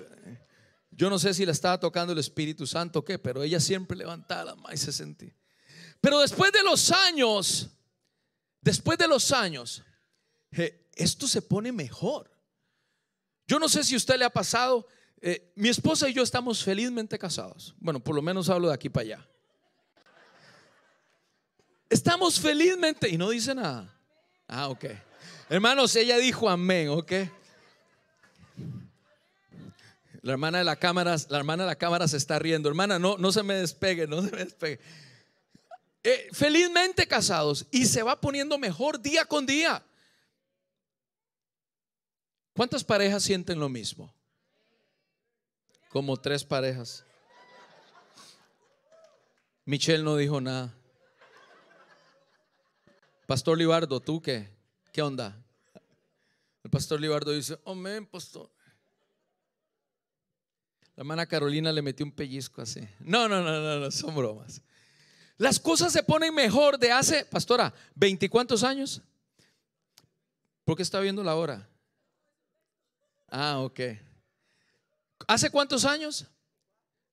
Yo 0.90 1.08
no 1.08 1.18
sé 1.18 1.32
si 1.32 1.46
le 1.46 1.52
estaba 1.52 1.78
tocando 1.78 2.12
el 2.12 2.18
Espíritu 2.18 2.66
Santo 2.66 2.98
o 2.98 3.04
qué, 3.04 3.18
pero 3.18 3.42
ella 3.42 3.60
siempre 3.60 3.96
levantaba 3.96 4.44
la 4.44 4.54
mano 4.56 4.74
y 4.74 4.78
se 4.78 4.92
sentía. 4.92 5.34
Pero 6.00 6.20
después 6.20 6.52
de 6.52 6.62
los 6.62 6.90
años, 6.90 7.70
después 8.60 8.98
de 8.98 9.08
los 9.08 9.30
años, 9.32 9.82
esto 10.94 11.26
se 11.26 11.40
pone 11.40 11.72
mejor. 11.72 12.30
Yo 13.46 13.58
no 13.58 13.68
sé 13.68 13.84
si 13.84 13.94
a 13.94 13.96
usted 13.96 14.18
le 14.18 14.24
ha 14.24 14.30
pasado, 14.30 14.86
eh, 15.24 15.52
mi 15.54 15.68
esposa 15.68 16.08
y 16.08 16.12
yo 16.12 16.24
estamos 16.24 16.64
felizmente 16.64 17.16
casados. 17.16 17.76
Bueno, 17.78 18.00
por 18.00 18.16
lo 18.16 18.22
menos 18.22 18.48
hablo 18.50 18.68
de 18.68 18.74
aquí 18.74 18.88
para 18.88 19.04
allá. 19.04 19.28
Estamos 21.88 22.40
felizmente 22.40 23.08
y 23.08 23.16
no 23.16 23.30
dice 23.30 23.54
nada. 23.54 23.96
Ah, 24.48 24.68
ok. 24.68 24.86
Hermanos, 25.48 25.94
ella 25.94 26.18
dijo 26.18 26.48
amén, 26.50 26.88
ok. 26.88 27.12
La 30.22 30.32
hermana 30.32 30.58
de 30.58 30.64
la 30.64 30.74
cámara, 30.76 31.14
la 31.28 31.38
hermana 31.38 31.62
de 31.62 31.68
la 31.68 31.76
cámara 31.76 32.08
se 32.08 32.16
está 32.16 32.40
riendo. 32.40 32.68
Hermana, 32.68 32.98
no, 32.98 33.16
no 33.16 33.30
se 33.30 33.44
me 33.44 33.54
despegue, 33.54 34.08
no 34.08 34.22
se 34.22 34.30
me 34.30 34.44
despegue. 34.44 34.80
Eh, 36.02 36.28
felizmente 36.32 37.06
casados 37.06 37.66
y 37.70 37.86
se 37.86 38.02
va 38.02 38.20
poniendo 38.20 38.58
mejor 38.58 39.00
día 39.00 39.24
con 39.24 39.46
día. 39.46 39.84
¿Cuántas 42.54 42.82
parejas 42.82 43.22
sienten 43.22 43.60
lo 43.60 43.68
mismo? 43.68 44.12
Como 45.92 46.16
tres 46.16 46.42
parejas. 46.42 47.04
Michelle 49.66 50.02
no 50.02 50.16
dijo 50.16 50.40
nada. 50.40 50.74
Pastor 53.26 53.58
Libardo, 53.58 54.00
¿tú 54.00 54.20
qué? 54.22 54.48
¿Qué 54.90 55.02
onda? 55.02 55.38
El 56.64 56.70
pastor 56.70 57.00
Libardo 57.00 57.32
dice, 57.32 57.60
amén, 57.66 58.06
pastor. 58.06 58.50
La 60.96 61.02
hermana 61.02 61.26
Carolina 61.26 61.70
le 61.72 61.82
metió 61.82 62.06
un 62.06 62.12
pellizco 62.12 62.62
así. 62.62 62.80
No, 63.00 63.28
no, 63.28 63.42
no, 63.42 63.60
no, 63.60 63.80
no, 63.80 63.90
son 63.90 64.14
bromas. 64.14 64.62
Las 65.36 65.60
cosas 65.60 65.92
se 65.92 66.02
ponen 66.02 66.34
mejor 66.34 66.78
de 66.78 66.90
hace, 66.90 67.24
pastora, 67.26 67.72
¿veinticuantos 67.94 68.62
años? 68.62 69.02
¿Por 70.64 70.76
qué 70.76 70.82
está 70.82 71.00
viendo 71.00 71.22
la 71.22 71.36
hora? 71.36 71.68
Ah, 73.28 73.58
ok. 73.58 73.80
¿Hace 75.26 75.50
cuántos 75.50 75.84
años? 75.84 76.26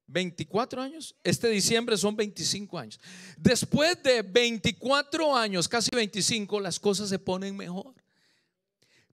24 0.10 0.82
años. 0.82 1.16
Este 1.24 1.48
diciembre 1.50 1.98
son 1.98 2.16
25 2.16 2.78
años. 2.78 3.00
Después 3.38 4.02
de 4.04 4.22
24 4.22 5.36
años, 5.36 5.68
casi 5.68 5.90
25, 5.94 6.60
las 6.60 6.80
cosas 6.80 7.10
se 7.10 7.20
ponen 7.20 7.56
mejor. 7.56 7.94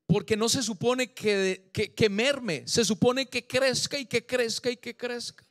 Porque 0.06 0.36
no 0.36 0.48
se 0.48 0.62
supone 0.62 1.12
que, 1.12 1.70
que, 1.72 2.08
merme, 2.08 2.62
se 2.66 2.84
supone 2.84 3.26
que 3.26 3.46
crezca 3.46 3.98
y 3.98 4.06
que 4.06 4.24
crezca 4.24 4.70
y 4.70 4.76
que 4.76 4.96
crezca. 4.96 5.44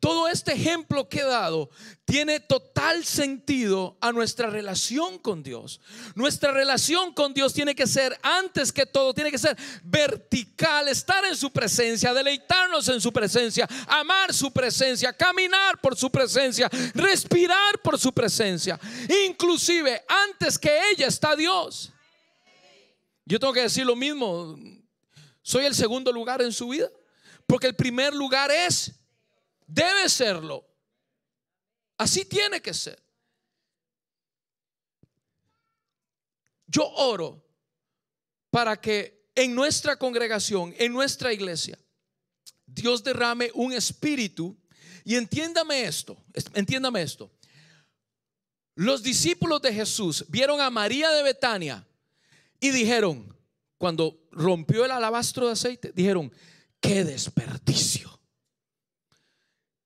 Todo 0.00 0.28
este 0.28 0.52
ejemplo 0.52 1.08
que 1.08 1.20
he 1.20 1.24
dado 1.24 1.70
tiene 2.04 2.40
total 2.40 3.04
sentido 3.04 3.96
a 4.00 4.12
nuestra 4.12 4.50
relación 4.50 5.18
con 5.18 5.42
Dios. 5.42 5.80
Nuestra 6.14 6.52
relación 6.52 7.12
con 7.12 7.32
Dios 7.32 7.52
tiene 7.52 7.74
que 7.74 7.86
ser, 7.86 8.18
antes 8.22 8.72
que 8.72 8.86
todo, 8.86 9.14
tiene 9.14 9.30
que 9.30 9.38
ser 9.38 9.56
vertical, 9.82 10.88
estar 10.88 11.24
en 11.24 11.36
su 11.36 11.50
presencia, 11.50 12.12
deleitarnos 12.12 12.88
en 12.88 13.00
su 13.00 13.12
presencia, 13.12 13.66
amar 13.88 14.32
su 14.32 14.52
presencia, 14.52 15.12
caminar 15.12 15.80
por 15.80 15.96
su 15.96 16.10
presencia, 16.10 16.68
respirar 16.94 17.80
por 17.82 17.98
su 17.98 18.12
presencia. 18.12 18.78
Inclusive, 19.26 20.04
antes 20.08 20.58
que 20.58 20.78
ella 20.92 21.06
está 21.06 21.34
Dios. 21.34 21.92
Yo 23.24 23.40
tengo 23.40 23.52
que 23.52 23.62
decir 23.62 23.84
lo 23.84 23.96
mismo, 23.96 24.56
soy 25.42 25.64
el 25.64 25.74
segundo 25.74 26.12
lugar 26.12 26.42
en 26.42 26.52
su 26.52 26.68
vida, 26.68 26.88
porque 27.46 27.66
el 27.66 27.74
primer 27.74 28.14
lugar 28.14 28.50
es 28.52 28.92
Debe 29.66 30.08
serlo. 30.08 30.64
Así 31.98 32.24
tiene 32.24 32.60
que 32.60 32.74
ser. 32.74 33.02
Yo 36.66 36.86
oro 36.88 37.44
para 38.50 38.80
que 38.80 39.30
en 39.34 39.54
nuestra 39.54 39.96
congregación, 39.96 40.74
en 40.78 40.92
nuestra 40.92 41.32
iglesia, 41.32 41.78
Dios 42.66 43.02
derrame 43.02 43.50
un 43.54 43.72
espíritu. 43.72 44.56
Y 45.04 45.14
entiéndame 45.14 45.84
esto, 45.84 46.16
entiéndame 46.54 47.00
esto. 47.02 47.30
Los 48.74 49.02
discípulos 49.02 49.62
de 49.62 49.72
Jesús 49.72 50.24
vieron 50.28 50.60
a 50.60 50.68
María 50.68 51.10
de 51.10 51.22
Betania 51.22 51.86
y 52.58 52.70
dijeron, 52.70 53.34
cuando 53.78 54.26
rompió 54.32 54.84
el 54.84 54.90
alabastro 54.90 55.46
de 55.46 55.52
aceite, 55.52 55.92
dijeron, 55.94 56.32
qué 56.80 57.04
desperdicio. 57.04 58.15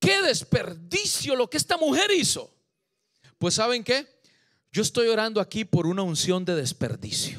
Qué 0.00 0.22
desperdicio 0.22 1.36
lo 1.36 1.48
que 1.48 1.58
esta 1.58 1.76
mujer 1.76 2.10
hizo. 2.10 2.50
Pues 3.38 3.54
¿saben 3.54 3.84
qué? 3.84 4.08
Yo 4.72 4.82
estoy 4.82 5.08
orando 5.08 5.40
aquí 5.40 5.64
por 5.64 5.86
una 5.86 6.02
unción 6.02 6.44
de 6.44 6.54
desperdicio. 6.54 7.38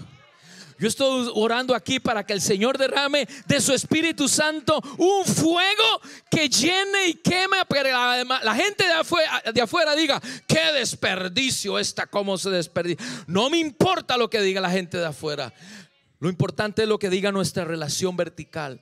Yo 0.78 0.88
estoy 0.88 1.32
orando 1.36 1.76
aquí 1.76 2.00
para 2.00 2.26
que 2.26 2.34
el 2.34 2.42
Señor 2.42 2.76
derrame 2.76 3.28
de 3.46 3.62
su 3.62 3.72
Espíritu 3.72 4.28
Santo 4.28 4.82
un 4.98 5.26
fuego 5.26 6.02
que 6.30 6.50
llene 6.50 7.08
y 7.08 7.14
queme. 7.14 7.58
la, 8.42 8.56
gente 8.56 8.86
de 8.86 8.94
afuera, 8.94 9.44
de 9.54 9.62
afuera 9.62 9.96
diga, 9.96 10.20
qué 10.48 10.72
desperdicio 10.74 11.78
esta, 11.78 12.08
cómo 12.08 12.36
se 12.36 12.50
desperdicia. 12.50 13.06
No 13.28 13.52
me 13.52 13.60
importa 13.60 14.18
lo 14.18 14.28
que 14.28 14.42
diga 14.42 14.60
la 14.60 14.72
gente 14.72 14.98
de 14.98 15.06
afuera. 15.06 15.54
Lo 16.20 16.30
importante 16.30 16.82
es 16.82 16.90
lo 16.90 16.98
que 16.98 17.12
diga 17.12 17.32
nuestra 17.32 17.64
relación 17.64 18.18
vertical. 18.18 18.82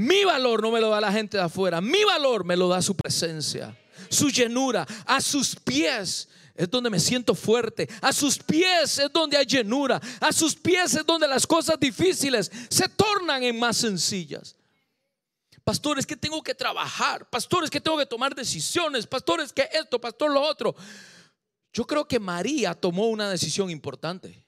Mi 0.00 0.24
valor 0.24 0.62
no 0.62 0.70
me 0.70 0.80
lo 0.80 0.88
da 0.88 0.98
la 0.98 1.12
gente 1.12 1.36
de 1.36 1.42
afuera, 1.42 1.82
mi 1.82 2.02
valor 2.04 2.42
me 2.42 2.56
lo 2.56 2.68
da 2.68 2.80
su 2.80 2.96
presencia, 2.96 3.76
su 4.08 4.30
llenura, 4.30 4.86
a 5.04 5.20
sus 5.20 5.54
pies 5.54 6.26
es 6.54 6.70
donde 6.70 6.88
me 6.88 6.98
siento 6.98 7.34
fuerte. 7.34 7.86
A 8.00 8.10
sus 8.10 8.38
pies 8.38 8.98
es 8.98 9.12
donde 9.12 9.36
hay 9.36 9.44
llenura. 9.44 10.00
A 10.20 10.32
sus 10.32 10.54
pies 10.54 10.94
es 10.94 11.06
donde 11.06 11.26
las 11.28 11.46
cosas 11.46 11.78
difíciles 11.78 12.50
se 12.68 12.88
tornan 12.88 13.42
en 13.42 13.58
más 13.58 13.78
sencillas. 13.78 14.56
Pastores 15.64 16.06
que 16.06 16.16
tengo 16.16 16.42
que 16.42 16.54
trabajar. 16.54 17.28
Pastores 17.30 17.70
que 17.70 17.80
tengo 17.80 17.96
que 17.96 18.04
tomar 18.04 18.34
decisiones. 18.34 19.06
Pastores 19.06 19.54
que 19.54 19.70
esto, 19.72 19.98
pastor 19.98 20.30
lo 20.30 20.42
otro. 20.42 20.74
Yo 21.72 21.86
creo 21.86 22.06
que 22.06 22.18
María 22.18 22.74
tomó 22.74 23.08
una 23.08 23.30
decisión 23.30 23.70
importante. 23.70 24.46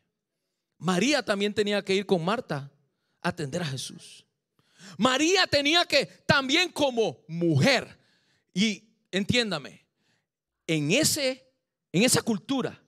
María 0.77 1.23
también 1.23 1.55
tenía 1.55 1.83
que 1.83 1.95
ir 1.95 2.05
con 2.05 2.23
Marta 2.23 2.71
a 3.23 3.29
atender 3.31 3.63
a 3.63 3.67
Jesús. 3.67 4.27
María 4.99 5.47
tenía 5.47 5.85
que 5.85 6.07
también 6.27 6.71
como 6.71 7.25
mujer, 7.29 7.99
y 8.55 8.85
entiéndame, 9.11 9.87
en, 10.67 10.91
ese, 10.91 11.53
en 11.93 12.03
esa 12.03 12.23
cultura, 12.23 12.83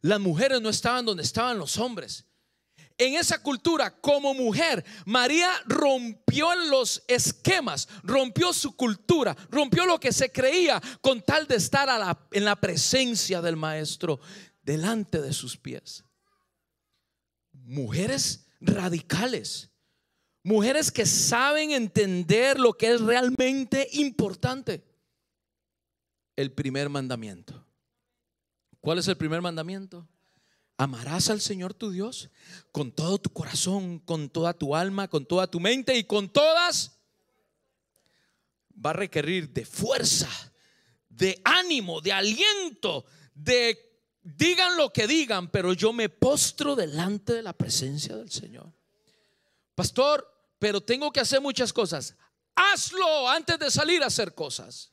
las 0.00 0.20
mujeres 0.20 0.60
no 0.60 0.68
estaban 0.68 1.04
donde 1.04 1.22
estaban 1.22 1.58
los 1.58 1.78
hombres. 1.78 2.24
en 2.98 3.14
esa 3.14 3.42
cultura 3.42 3.90
como 4.00 4.32
mujer, 4.32 4.84
María 5.04 5.50
rompió 5.66 6.54
los 6.54 7.02
esquemas, 7.08 7.88
rompió 8.02 8.54
su 8.54 8.74
cultura, 8.74 9.36
rompió 9.50 9.84
lo 9.84 10.00
que 10.00 10.12
se 10.12 10.32
creía 10.32 10.80
con 11.02 11.20
tal 11.20 11.46
de 11.46 11.56
estar 11.56 11.88
en 12.30 12.44
la 12.44 12.56
presencia 12.56 13.42
del 13.42 13.56
maestro, 13.56 14.18
delante 14.62 15.20
de 15.20 15.32
sus 15.32 15.56
pies. 15.58 16.04
Mujeres 17.52 18.46
radicales, 18.60 19.70
mujeres 20.46 20.92
que 20.92 21.04
saben 21.04 21.72
entender 21.72 22.60
lo 22.60 22.72
que 22.72 22.92
es 22.92 23.00
realmente 23.00 23.88
importante. 23.94 24.84
El 26.36 26.52
primer 26.52 26.88
mandamiento. 26.88 27.66
¿Cuál 28.80 29.00
es 29.00 29.08
el 29.08 29.16
primer 29.16 29.42
mandamiento? 29.42 30.06
Amarás 30.76 31.30
al 31.30 31.40
Señor 31.40 31.74
tu 31.74 31.90
Dios 31.90 32.30
con 32.70 32.92
todo 32.92 33.18
tu 33.18 33.30
corazón, 33.30 33.98
con 33.98 34.28
toda 34.28 34.54
tu 34.54 34.76
alma, 34.76 35.08
con 35.08 35.26
toda 35.26 35.48
tu 35.48 35.58
mente 35.58 35.98
y 35.98 36.04
con 36.04 36.28
todas. 36.28 36.96
Va 38.74 38.90
a 38.90 38.92
requerir 38.92 39.52
de 39.52 39.64
fuerza, 39.64 40.30
de 41.08 41.40
ánimo, 41.42 42.00
de 42.00 42.12
aliento, 42.12 43.04
de 43.34 43.80
digan 44.22 44.76
lo 44.76 44.92
que 44.92 45.08
digan, 45.08 45.50
pero 45.50 45.72
yo 45.72 45.92
me 45.92 46.08
postro 46.08 46.76
delante 46.76 47.32
de 47.32 47.42
la 47.42 47.52
presencia 47.52 48.14
del 48.14 48.30
Señor. 48.30 48.72
Pastor, 49.74 50.35
pero 50.66 50.80
tengo 50.80 51.12
que 51.12 51.20
hacer 51.20 51.40
muchas 51.40 51.72
cosas. 51.72 52.16
Hazlo 52.56 53.30
antes 53.30 53.56
de 53.56 53.70
salir 53.70 54.02
a 54.02 54.06
hacer 54.06 54.34
cosas. 54.34 54.92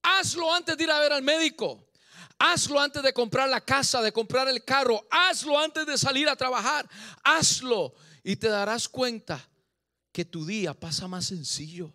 Hazlo 0.00 0.54
antes 0.54 0.76
de 0.76 0.84
ir 0.84 0.92
a 0.92 1.00
ver 1.00 1.12
al 1.12 1.22
médico. 1.22 1.90
Hazlo 2.38 2.78
antes 2.78 3.02
de 3.02 3.12
comprar 3.12 3.48
la 3.48 3.60
casa, 3.60 4.00
de 4.00 4.12
comprar 4.12 4.46
el 4.46 4.64
carro. 4.64 5.04
Hazlo 5.10 5.58
antes 5.58 5.84
de 5.86 5.98
salir 5.98 6.28
a 6.28 6.36
trabajar. 6.36 6.88
Hazlo 7.24 7.96
y 8.22 8.36
te 8.36 8.46
darás 8.46 8.88
cuenta 8.88 9.44
que 10.12 10.24
tu 10.24 10.46
día 10.46 10.72
pasa 10.72 11.08
más 11.08 11.26
sencillo. 11.26 11.92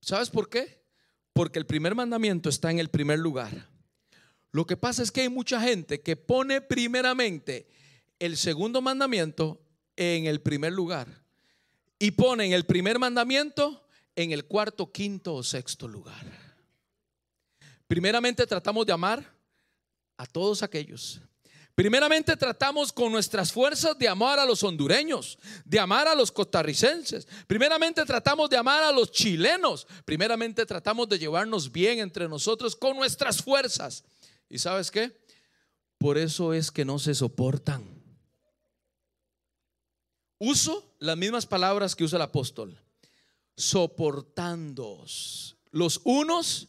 ¿Sabes 0.00 0.30
por 0.30 0.48
qué? 0.48 0.84
Porque 1.32 1.58
el 1.58 1.66
primer 1.66 1.96
mandamiento 1.96 2.48
está 2.48 2.70
en 2.70 2.78
el 2.78 2.90
primer 2.90 3.18
lugar. 3.18 3.68
Lo 4.52 4.68
que 4.68 4.76
pasa 4.76 5.02
es 5.02 5.10
que 5.10 5.22
hay 5.22 5.30
mucha 5.30 5.60
gente 5.60 6.00
que 6.00 6.14
pone 6.14 6.60
primeramente 6.60 7.66
el 8.20 8.36
segundo 8.36 8.80
mandamiento 8.80 9.66
en 10.00 10.24
el 10.24 10.40
primer 10.40 10.72
lugar 10.72 11.06
y 11.98 12.12
ponen 12.12 12.52
el 12.52 12.64
primer 12.64 12.98
mandamiento 12.98 13.86
en 14.16 14.32
el 14.32 14.46
cuarto, 14.46 14.90
quinto 14.90 15.34
o 15.34 15.42
sexto 15.42 15.86
lugar. 15.86 16.24
Primeramente 17.86 18.46
tratamos 18.46 18.86
de 18.86 18.94
amar 18.94 19.30
a 20.16 20.24
todos 20.24 20.62
aquellos. 20.62 21.20
Primeramente 21.74 22.34
tratamos 22.34 22.92
con 22.92 23.12
nuestras 23.12 23.52
fuerzas 23.52 23.98
de 23.98 24.08
amar 24.08 24.38
a 24.38 24.46
los 24.46 24.62
hondureños, 24.62 25.38
de 25.66 25.78
amar 25.78 26.08
a 26.08 26.14
los 26.14 26.32
costarricenses. 26.32 27.28
Primeramente 27.46 28.02
tratamos 28.06 28.48
de 28.48 28.56
amar 28.56 28.82
a 28.82 28.92
los 28.92 29.10
chilenos. 29.10 29.86
Primeramente 30.06 30.64
tratamos 30.64 31.10
de 31.10 31.18
llevarnos 31.18 31.70
bien 31.70 31.98
entre 31.98 32.26
nosotros 32.26 32.74
con 32.74 32.96
nuestras 32.96 33.42
fuerzas. 33.42 34.02
¿Y 34.48 34.58
sabes 34.58 34.90
qué? 34.90 35.20
Por 35.98 36.16
eso 36.16 36.54
es 36.54 36.70
que 36.70 36.86
no 36.86 36.98
se 36.98 37.14
soportan. 37.14 37.99
Uso 40.40 40.94
las 40.98 41.16
mismas 41.18 41.44
palabras 41.44 41.94
que 41.94 42.02
usa 42.02 42.16
el 42.16 42.22
apóstol. 42.22 42.76
Soportándoos 43.56 45.54
los 45.70 46.00
unos 46.04 46.68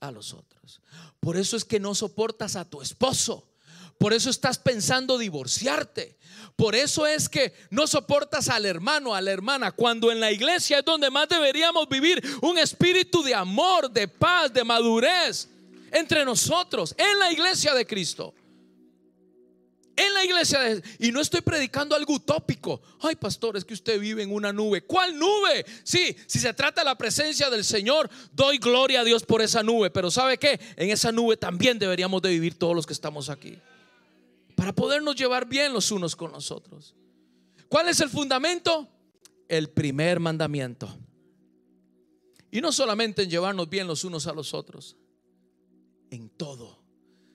a 0.00 0.10
los 0.10 0.34
otros. 0.34 0.80
Por 1.20 1.36
eso 1.36 1.56
es 1.56 1.64
que 1.64 1.78
no 1.78 1.94
soportas 1.94 2.56
a 2.56 2.68
tu 2.68 2.82
esposo. 2.82 3.48
Por 3.98 4.12
eso 4.12 4.30
estás 4.30 4.58
pensando 4.58 5.16
divorciarte. 5.16 6.18
Por 6.56 6.74
eso 6.74 7.06
es 7.06 7.28
que 7.28 7.54
no 7.70 7.86
soportas 7.86 8.48
al 8.48 8.66
hermano, 8.66 9.14
a 9.14 9.20
la 9.20 9.30
hermana, 9.30 9.70
cuando 9.70 10.10
en 10.10 10.18
la 10.18 10.32
iglesia 10.32 10.80
es 10.80 10.84
donde 10.84 11.08
más 11.08 11.28
deberíamos 11.28 11.88
vivir 11.88 12.20
un 12.42 12.58
espíritu 12.58 13.22
de 13.22 13.36
amor, 13.36 13.92
de 13.92 14.08
paz, 14.08 14.52
de 14.52 14.64
madurez 14.64 15.48
entre 15.92 16.24
nosotros, 16.24 16.96
en 16.98 17.16
la 17.20 17.32
iglesia 17.32 17.74
de 17.74 17.86
Cristo 17.86 18.34
en 19.96 20.14
la 20.14 20.24
iglesia. 20.24 20.82
y 20.98 21.12
no 21.12 21.20
estoy 21.20 21.40
predicando 21.40 21.94
algo 21.94 22.14
utópico. 22.14 22.80
Ay, 23.00 23.16
pastor, 23.16 23.56
es 23.56 23.64
que 23.64 23.74
usted 23.74 24.00
vive 24.00 24.22
en 24.22 24.32
una 24.32 24.52
nube. 24.52 24.82
¿Cuál 24.82 25.18
nube? 25.18 25.64
Sí, 25.84 26.16
si 26.26 26.38
se 26.38 26.54
trata 26.54 26.80
de 26.80 26.86
la 26.86 26.96
presencia 26.96 27.50
del 27.50 27.64
Señor, 27.64 28.08
doy 28.32 28.58
gloria 28.58 29.00
a 29.00 29.04
Dios 29.04 29.24
por 29.24 29.42
esa 29.42 29.62
nube. 29.62 29.90
Pero 29.90 30.10
¿sabe 30.10 30.38
qué? 30.38 30.60
En 30.76 30.90
esa 30.90 31.12
nube 31.12 31.36
también 31.36 31.78
deberíamos 31.78 32.22
de 32.22 32.30
vivir 32.30 32.58
todos 32.58 32.74
los 32.74 32.86
que 32.86 32.92
estamos 32.92 33.28
aquí. 33.28 33.58
Para 34.56 34.74
podernos 34.74 35.16
llevar 35.16 35.46
bien 35.46 35.72
los 35.72 35.90
unos 35.90 36.16
con 36.16 36.32
los 36.32 36.50
otros. 36.50 36.94
¿Cuál 37.68 37.88
es 37.88 38.00
el 38.00 38.08
fundamento? 38.08 38.88
El 39.48 39.70
primer 39.70 40.20
mandamiento. 40.20 40.94
Y 42.50 42.60
no 42.60 42.70
solamente 42.70 43.22
en 43.22 43.30
llevarnos 43.30 43.68
bien 43.68 43.86
los 43.86 44.04
unos 44.04 44.26
a 44.26 44.32
los 44.32 44.52
otros, 44.52 44.96
en 46.10 46.28
todo. 46.28 46.82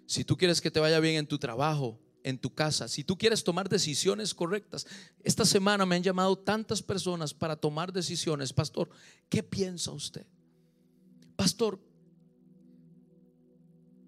Si 0.05 0.23
tú 0.23 0.37
quieres 0.37 0.61
que 0.61 0.69
te 0.69 0.79
vaya 0.79 0.99
bien 0.99 1.15
en 1.15 1.27
tu 1.27 1.39
trabajo, 1.39 1.99
en 2.27 2.37
tu 2.37 2.53
casa, 2.53 2.89
si 2.89 3.05
tú 3.05 3.17
quieres 3.17 3.41
tomar 3.41 3.69
decisiones 3.69 4.33
correctas, 4.33 4.85
esta 5.23 5.45
semana 5.45 5.85
me 5.85 5.95
han 5.95 6.03
llamado 6.03 6.37
tantas 6.37 6.83
personas 6.83 7.33
para 7.33 7.55
tomar 7.55 7.93
decisiones. 7.93 8.51
Pastor, 8.51 8.89
¿qué 9.29 9.41
piensa 9.41 9.91
usted? 9.91 10.25
Pastor, 11.37 11.79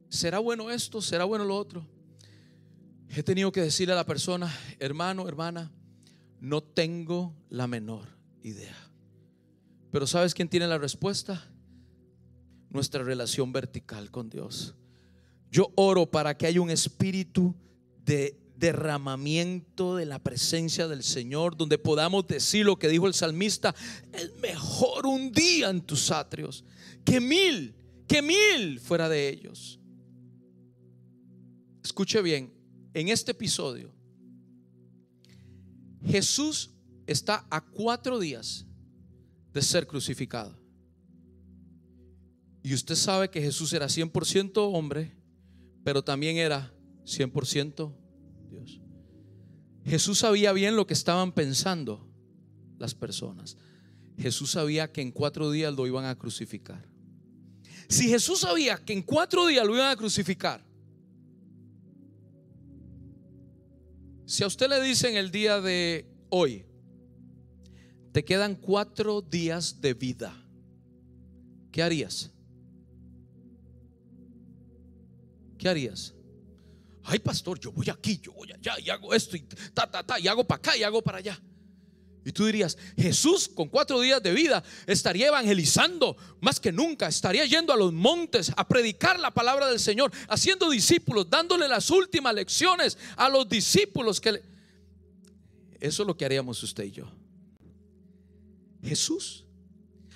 ¿será 0.10 0.40
bueno 0.40 0.70
esto? 0.70 1.02
¿Será 1.02 1.24
bueno 1.24 1.46
lo 1.46 1.56
otro? 1.56 1.88
He 3.08 3.24
tenido 3.24 3.54
que 3.54 3.62
decirle 3.62 3.94
a 3.94 3.96
la 3.96 4.06
persona, 4.06 4.54
hermano, 4.80 5.26
hermana, 5.30 5.72
no 6.42 6.62
tengo 6.62 7.34
la 7.48 7.68
menor 7.68 8.10
idea. 8.44 8.76
Pero 9.92 10.06
¿sabes 10.06 10.34
quién 10.34 10.50
tiene 10.50 10.68
la 10.68 10.78
respuesta? 10.78 11.48
Nuestra 12.70 13.02
relación 13.02 13.54
vertical 13.54 14.12
con 14.12 14.30
Dios. 14.30 14.76
Yo 15.50 15.72
oro 15.76 16.12
para 16.12 16.36
que 16.36 16.48
haya 16.48 16.60
un 16.60 16.70
espíritu 16.70 17.56
de 18.06 18.40
derramamiento 18.60 19.96
de 19.96 20.06
la 20.06 20.20
presencia 20.20 20.88
del 20.88 21.04
Señor, 21.04 21.56
donde 21.56 21.78
podamos 21.78 22.28
decir 22.28 22.66
lo 22.66 22.78
que 22.78 22.90
dijo 22.90 23.08
el 23.08 23.14
salmista, 23.14 23.74
es 24.12 24.36
mejor 24.42 25.06
un 25.06 25.32
día 25.32 25.70
en 25.70 25.82
tus 25.82 26.12
atrios 26.12 26.66
que 27.06 27.22
mil, 27.22 27.74
que 28.08 28.22
mil 28.22 28.80
fuera 28.80 29.08
de 29.08 29.30
ellos. 29.30 29.80
Escuche 31.84 32.22
bien, 32.22 32.54
en 32.94 33.08
este 33.08 33.32
episodio, 33.32 33.94
Jesús 36.06 36.72
está 37.08 37.48
a 37.50 37.62
cuatro 37.62 38.20
días 38.20 38.66
de 39.54 39.62
ser 39.62 39.88
crucificado. 39.88 40.58
Y 42.62 42.74
usted 42.74 42.96
sabe 42.96 43.30
que 43.30 43.42
Jesús 43.42 43.72
era 43.74 43.88
100% 43.88 44.52
hombre, 44.58 45.16
pero 45.84 46.04
también 46.04 46.38
era 46.38 46.74
100% 47.10 47.94
Dios. 48.50 48.82
Jesús 49.86 50.20
sabía 50.20 50.54
bien 50.54 50.76
lo 50.76 50.86
que 50.86 50.94
estaban 50.94 51.32
pensando 51.32 52.08
las 52.78 52.94
personas. 52.94 53.58
Jesús 54.18 54.52
sabía 54.52 54.92
que 54.92 55.02
en 55.02 55.12
cuatro 55.12 55.50
días 55.50 55.74
lo 55.74 55.88
iban 55.88 56.06
a 56.06 56.16
crucificar. 56.16 56.88
Si 57.88 58.08
Jesús 58.08 58.42
sabía 58.42 58.78
que 58.78 58.94
en 58.94 59.02
cuatro 59.02 59.48
días 59.48 59.66
lo 59.66 59.74
iban 59.76 59.90
a 59.90 59.96
crucificar, 59.96 60.64
si 64.26 64.44
a 64.44 64.48
usted 64.48 64.70
le 64.70 64.80
dicen 64.82 65.16
el 65.16 65.32
día 65.32 65.60
de 65.60 66.06
hoy, 66.30 66.66
te 68.12 68.24
quedan 68.24 68.56
cuatro 68.56 69.22
días 69.22 69.82
de 69.82 69.96
vida, 69.96 70.36
¿qué 71.72 71.82
harías? 71.82 72.32
¿Qué 75.58 75.68
harías? 75.68 76.14
Ay 77.10 77.20
pastor, 77.20 77.60
yo 77.60 77.72
voy 77.72 77.90
aquí, 77.90 78.20
yo 78.22 78.32
voy 78.34 78.52
allá 78.52 78.80
y 78.80 78.90
hago 78.90 79.14
esto 79.14 79.36
y 79.36 79.42
ta, 79.74 79.90
ta, 79.90 80.04
ta, 80.04 80.20
y 80.20 80.28
hago 80.28 80.44
para 80.44 80.60
acá 80.60 80.78
y 80.78 80.84
hago 80.84 81.02
para 81.02 81.18
allá. 81.18 81.40
Y 82.24 82.32
tú 82.32 82.46
dirías, 82.46 82.78
Jesús 82.96 83.48
con 83.48 83.70
cuatro 83.70 84.00
días 84.00 84.22
de 84.22 84.32
vida 84.32 84.64
estaría 84.86 85.30
evangelizando 85.30 86.16
más 86.42 86.60
que 86.60 86.72
nunca, 86.72 87.08
estaría 87.08 87.46
yendo 87.46 87.74
a 87.74 87.78
los 87.78 87.92
montes 87.92 88.52
a 88.56 88.68
predicar 88.68 89.20
la 89.20 89.32
palabra 89.32 89.68
del 89.68 89.80
Señor, 89.80 90.12
haciendo 90.28 90.70
discípulos, 90.70 91.28
dándole 91.30 91.68
las 91.68 91.90
últimas 91.90 92.36
lecciones 92.36 92.98
a 93.16 93.28
los 93.30 93.50
discípulos 93.50 94.22
que 94.22 94.44
Eso 95.80 96.04
es 96.04 96.08
lo 96.08 96.16
que 96.16 96.26
haríamos 96.26 96.62
usted 96.62 96.84
y 96.84 96.92
yo. 96.92 97.12
Jesús, 98.84 99.46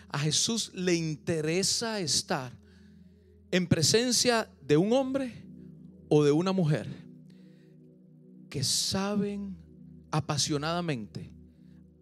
a 0.09 0.19
Jesús 0.19 0.71
le 0.75 0.93
interesa 0.93 1.99
estar 1.99 2.51
en 3.49 3.65
presencia 3.67 4.49
de 4.61 4.77
un 4.77 4.93
hombre 4.93 5.43
o 6.15 6.23
de 6.23 6.31
una 6.31 6.51
mujer 6.51 6.87
que 8.47 8.63
saben 8.63 9.57
apasionadamente 10.11 11.33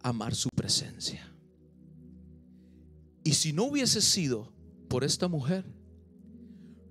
amar 0.02 0.34
su 0.34 0.50
presencia. 0.54 1.34
Y 3.24 3.32
si 3.32 3.54
no 3.54 3.64
hubiese 3.64 4.02
sido 4.02 4.52
por 4.90 5.02
esta 5.02 5.28
mujer, 5.28 5.64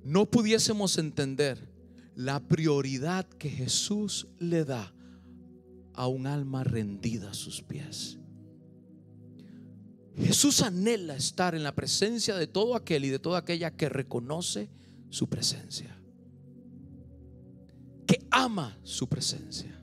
no 0.04 0.32
pudiésemos 0.32 0.98
entender 0.98 1.72
la 2.16 2.40
prioridad 2.40 3.30
que 3.30 3.52
Jesús 3.52 4.28
le 4.40 4.66
da 4.66 4.92
a 5.94 6.08
un 6.08 6.26
alma 6.26 6.64
rendida 6.64 7.30
a 7.30 7.36
sus 7.36 7.62
pies. 7.62 8.18
Jesús 10.18 10.64
anhela 10.64 11.16
estar 11.16 11.54
en 11.54 11.62
la 11.62 11.76
presencia 11.76 12.36
de 12.36 12.48
todo 12.48 12.76
aquel 12.76 13.06
y 13.06 13.10
de 13.10 13.20
toda 13.20 13.38
aquella 13.38 13.78
que 13.78 13.90
reconoce 13.90 14.72
su 15.12 15.30
presencia, 15.30 16.01
que 18.12 18.28
ama 18.30 18.78
su 18.84 19.08
presencia. 19.08 19.74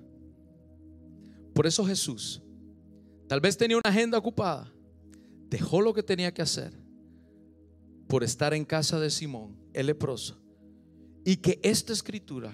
Por 1.54 1.66
eso 1.66 1.82
Jesús, 1.86 2.42
tal 3.26 3.40
vez 3.40 3.56
tenía 3.56 3.78
una 3.78 3.88
agenda 3.88 4.18
ocupada, 4.18 4.70
dejó 5.48 5.80
lo 5.80 5.94
que 5.94 6.02
tenía 6.02 6.34
que 6.34 6.42
hacer 6.42 6.78
por 8.06 8.22
estar 8.22 8.52
en 8.52 8.66
casa 8.66 9.00
de 9.00 9.08
Simón, 9.08 9.56
el 9.72 9.86
leproso, 9.86 10.38
y 11.24 11.36
que 11.36 11.58
esta 11.62 11.94
escritura 11.94 12.52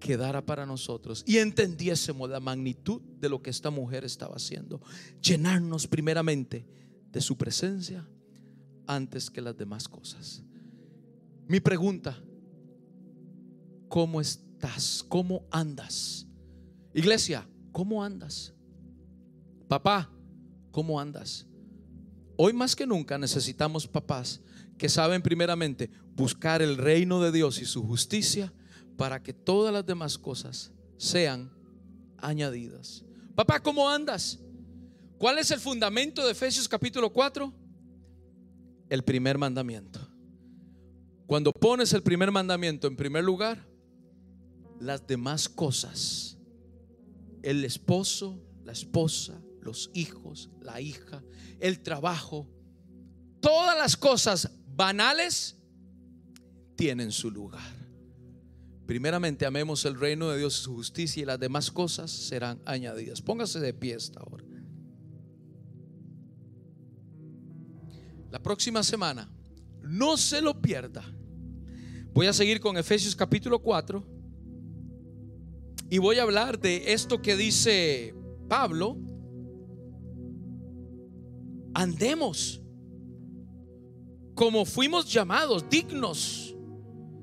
quedara 0.00 0.44
para 0.44 0.66
nosotros 0.66 1.24
y 1.26 1.38
entendiésemos 1.38 2.28
la 2.28 2.38
magnitud 2.38 3.00
de 3.00 3.30
lo 3.30 3.42
que 3.42 3.48
esta 3.48 3.70
mujer 3.70 4.04
estaba 4.04 4.36
haciendo. 4.36 4.82
Llenarnos 5.22 5.86
primeramente 5.86 6.66
de 7.10 7.22
su 7.22 7.38
presencia 7.38 8.06
antes 8.86 9.30
que 9.30 9.40
las 9.40 9.56
demás 9.56 9.88
cosas. 9.88 10.42
Mi 11.46 11.58
pregunta, 11.58 12.22
¿cómo 13.88 14.20
estás? 14.58 15.04
¿Cómo 15.08 15.46
andas? 15.52 16.26
Iglesia, 16.92 17.48
¿cómo 17.70 18.02
andas? 18.02 18.52
Papá, 19.68 20.10
¿cómo 20.72 20.98
andas? 20.98 21.46
Hoy 22.36 22.52
más 22.52 22.74
que 22.74 22.86
nunca 22.86 23.18
necesitamos 23.18 23.86
papás 23.86 24.40
que 24.76 24.88
saben 24.88 25.22
primeramente 25.22 25.90
buscar 26.14 26.60
el 26.60 26.76
reino 26.76 27.20
de 27.20 27.30
Dios 27.30 27.60
y 27.60 27.66
su 27.66 27.84
justicia 27.84 28.52
para 28.96 29.22
que 29.22 29.32
todas 29.32 29.72
las 29.72 29.86
demás 29.86 30.18
cosas 30.18 30.72
sean 30.96 31.52
añadidas. 32.16 33.04
Papá, 33.36 33.60
¿cómo 33.60 33.88
andas? 33.88 34.40
¿Cuál 35.18 35.38
es 35.38 35.52
el 35.52 35.60
fundamento 35.60 36.24
de 36.24 36.32
Efesios 36.32 36.68
capítulo 36.68 37.12
4? 37.12 37.52
El 38.88 39.04
primer 39.04 39.38
mandamiento. 39.38 40.00
Cuando 41.26 41.52
pones 41.52 41.92
el 41.92 42.02
primer 42.02 42.32
mandamiento 42.32 42.88
en 42.88 42.96
primer 42.96 43.22
lugar, 43.22 43.68
las 44.80 45.06
demás 45.06 45.48
cosas, 45.48 46.36
el 47.42 47.64
esposo, 47.64 48.42
la 48.64 48.72
esposa, 48.72 49.40
los 49.60 49.90
hijos, 49.94 50.50
la 50.60 50.80
hija, 50.80 51.22
el 51.60 51.80
trabajo, 51.80 52.48
todas 53.40 53.76
las 53.76 53.96
cosas 53.96 54.50
banales 54.74 55.56
tienen 56.76 57.12
su 57.12 57.30
lugar. 57.30 57.76
Primeramente 58.86 59.44
amemos 59.44 59.84
el 59.84 59.98
reino 59.98 60.30
de 60.30 60.38
Dios 60.38 60.60
y 60.60 60.62
su 60.62 60.74
justicia 60.74 61.22
y 61.22 61.26
las 61.26 61.38
demás 61.38 61.70
cosas 61.70 62.10
serán 62.10 62.62
añadidas. 62.64 63.20
Póngase 63.20 63.60
de 63.60 63.74
pie 63.74 63.96
esta 63.96 64.22
hora. 64.22 64.44
La 68.30 68.42
próxima 68.42 68.82
semana, 68.82 69.30
no 69.82 70.16
se 70.16 70.40
lo 70.40 70.60
pierda. 70.60 71.02
Voy 72.12 72.26
a 72.26 72.32
seguir 72.32 72.60
con 72.60 72.76
Efesios 72.76 73.16
capítulo 73.16 73.58
4 73.60 74.17
y 75.90 75.98
voy 75.98 76.18
a 76.18 76.22
hablar 76.22 76.58
de 76.60 76.92
esto 76.92 77.22
que 77.22 77.36
dice 77.36 78.14
Pablo. 78.48 78.98
Andemos 81.74 82.60
como 84.34 84.64
fuimos 84.64 85.10
llamados, 85.12 85.68
dignos 85.68 86.54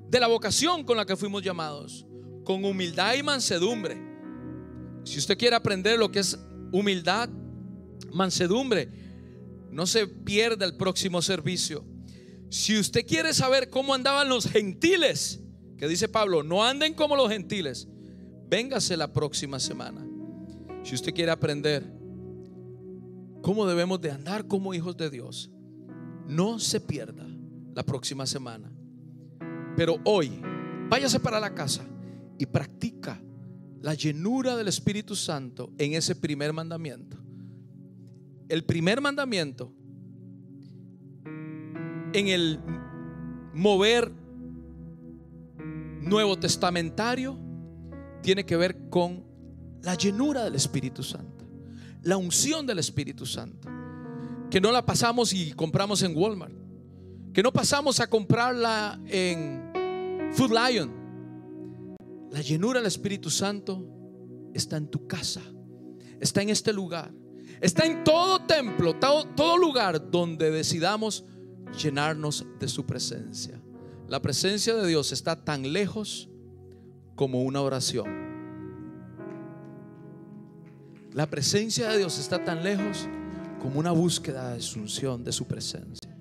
de 0.09 0.19
la 0.19 0.27
vocación 0.27 0.83
con 0.83 0.97
la 0.97 1.05
que 1.05 1.15
fuimos 1.15 1.43
llamados, 1.43 2.05
con 2.43 2.65
humildad 2.65 3.15
y 3.15 3.23
mansedumbre. 3.23 3.97
Si 5.03 5.19
usted 5.19 5.37
quiere 5.37 5.55
aprender 5.55 5.97
lo 5.97 6.11
que 6.11 6.19
es 6.19 6.37
humildad, 6.71 7.29
mansedumbre, 8.11 8.89
no 9.71 9.85
se 9.85 10.07
pierda 10.07 10.65
el 10.65 10.75
próximo 10.75 11.21
servicio. 11.21 11.85
Si 12.49 12.77
usted 12.77 13.05
quiere 13.05 13.33
saber 13.33 13.69
cómo 13.69 13.93
andaban 13.93 14.27
los 14.27 14.45
gentiles, 14.47 15.41
que 15.77 15.87
dice 15.87 16.07
Pablo, 16.07 16.43
no 16.43 16.63
anden 16.63 16.93
como 16.93 17.15
los 17.15 17.29
gentiles, 17.29 17.87
véngase 18.49 18.95
la 18.97 19.11
próxima 19.11 19.59
semana. 19.59 20.05
Si 20.83 20.95
usted 20.95 21.13
quiere 21.13 21.31
aprender 21.31 21.83
cómo 23.41 23.65
debemos 23.65 23.99
de 24.01 24.11
andar 24.11 24.47
como 24.47 24.73
hijos 24.73 24.95
de 24.97 25.09
Dios, 25.09 25.51
no 26.27 26.59
se 26.59 26.79
pierda 26.79 27.25
la 27.73 27.83
próxima 27.83 28.25
semana. 28.25 28.71
Pero 29.75 29.97
hoy, 30.05 30.31
váyase 30.89 31.19
para 31.19 31.39
la 31.39 31.53
casa 31.53 31.85
y 32.37 32.45
practica 32.45 33.21
la 33.81 33.93
llenura 33.93 34.55
del 34.55 34.67
Espíritu 34.67 35.15
Santo 35.15 35.71
en 35.77 35.93
ese 35.93 36.15
primer 36.15 36.53
mandamiento. 36.53 37.17
El 38.47 38.63
primer 38.63 39.01
mandamiento 39.01 39.71
en 42.13 42.27
el 42.27 42.59
mover 43.53 44.11
nuevo 46.01 46.37
testamentario 46.37 47.44
tiene 48.25 48.43
que 48.43 48.57
ver 48.57 48.89
con 48.89 49.23
la 49.83 49.93
llenura 49.93 50.43
del 50.45 50.55
Espíritu 50.55 51.03
Santo, 51.03 51.45
la 52.01 52.17
unción 52.17 52.65
del 52.65 52.79
Espíritu 52.79 53.23
Santo, 53.23 53.69
que 54.49 54.59
no 54.59 54.71
la 54.71 54.83
pasamos 54.83 55.31
y 55.31 55.51
compramos 55.51 56.01
en 56.01 56.17
Walmart, 56.17 56.55
que 57.31 57.43
no 57.43 57.53
pasamos 57.53 57.99
a 57.99 58.07
comprarla 58.07 58.99
en 59.05 60.31
Food 60.33 60.53
Lion. 60.53 60.91
La 62.31 62.41
llenura 62.41 62.79
del 62.79 62.87
Espíritu 62.87 63.29
Santo 63.29 63.85
está 64.55 64.77
en 64.77 64.87
tu 64.87 65.05
casa, 65.05 65.43
está 66.19 66.41
en 66.41 66.49
este 66.49 66.73
lugar, 66.73 67.13
está 67.61 67.85
en 67.85 68.03
todo 68.03 68.39
templo, 68.39 68.95
todo, 68.95 69.25
todo 69.35 69.55
lugar 69.55 70.09
donde 70.09 70.49
decidamos 70.49 71.25
llenarnos 71.79 72.43
de 72.59 72.67
su 72.69 72.87
presencia. 72.87 73.61
La 74.07 74.19
presencia 74.19 74.73
de 74.73 74.87
Dios 74.87 75.11
está 75.11 75.45
tan 75.45 75.71
lejos 75.71 76.27
como 77.15 77.41
una 77.41 77.61
oración. 77.61 78.25
La 81.13 81.29
presencia 81.29 81.89
de 81.89 81.99
Dios 81.99 82.19
está 82.19 82.43
tan 82.43 82.63
lejos 82.63 83.07
como 83.61 83.79
una 83.79 83.91
búsqueda 83.91 84.49
de 84.49 84.57
asunción 84.57 85.23
de 85.23 85.31
su 85.31 85.45
presencia. 85.45 86.14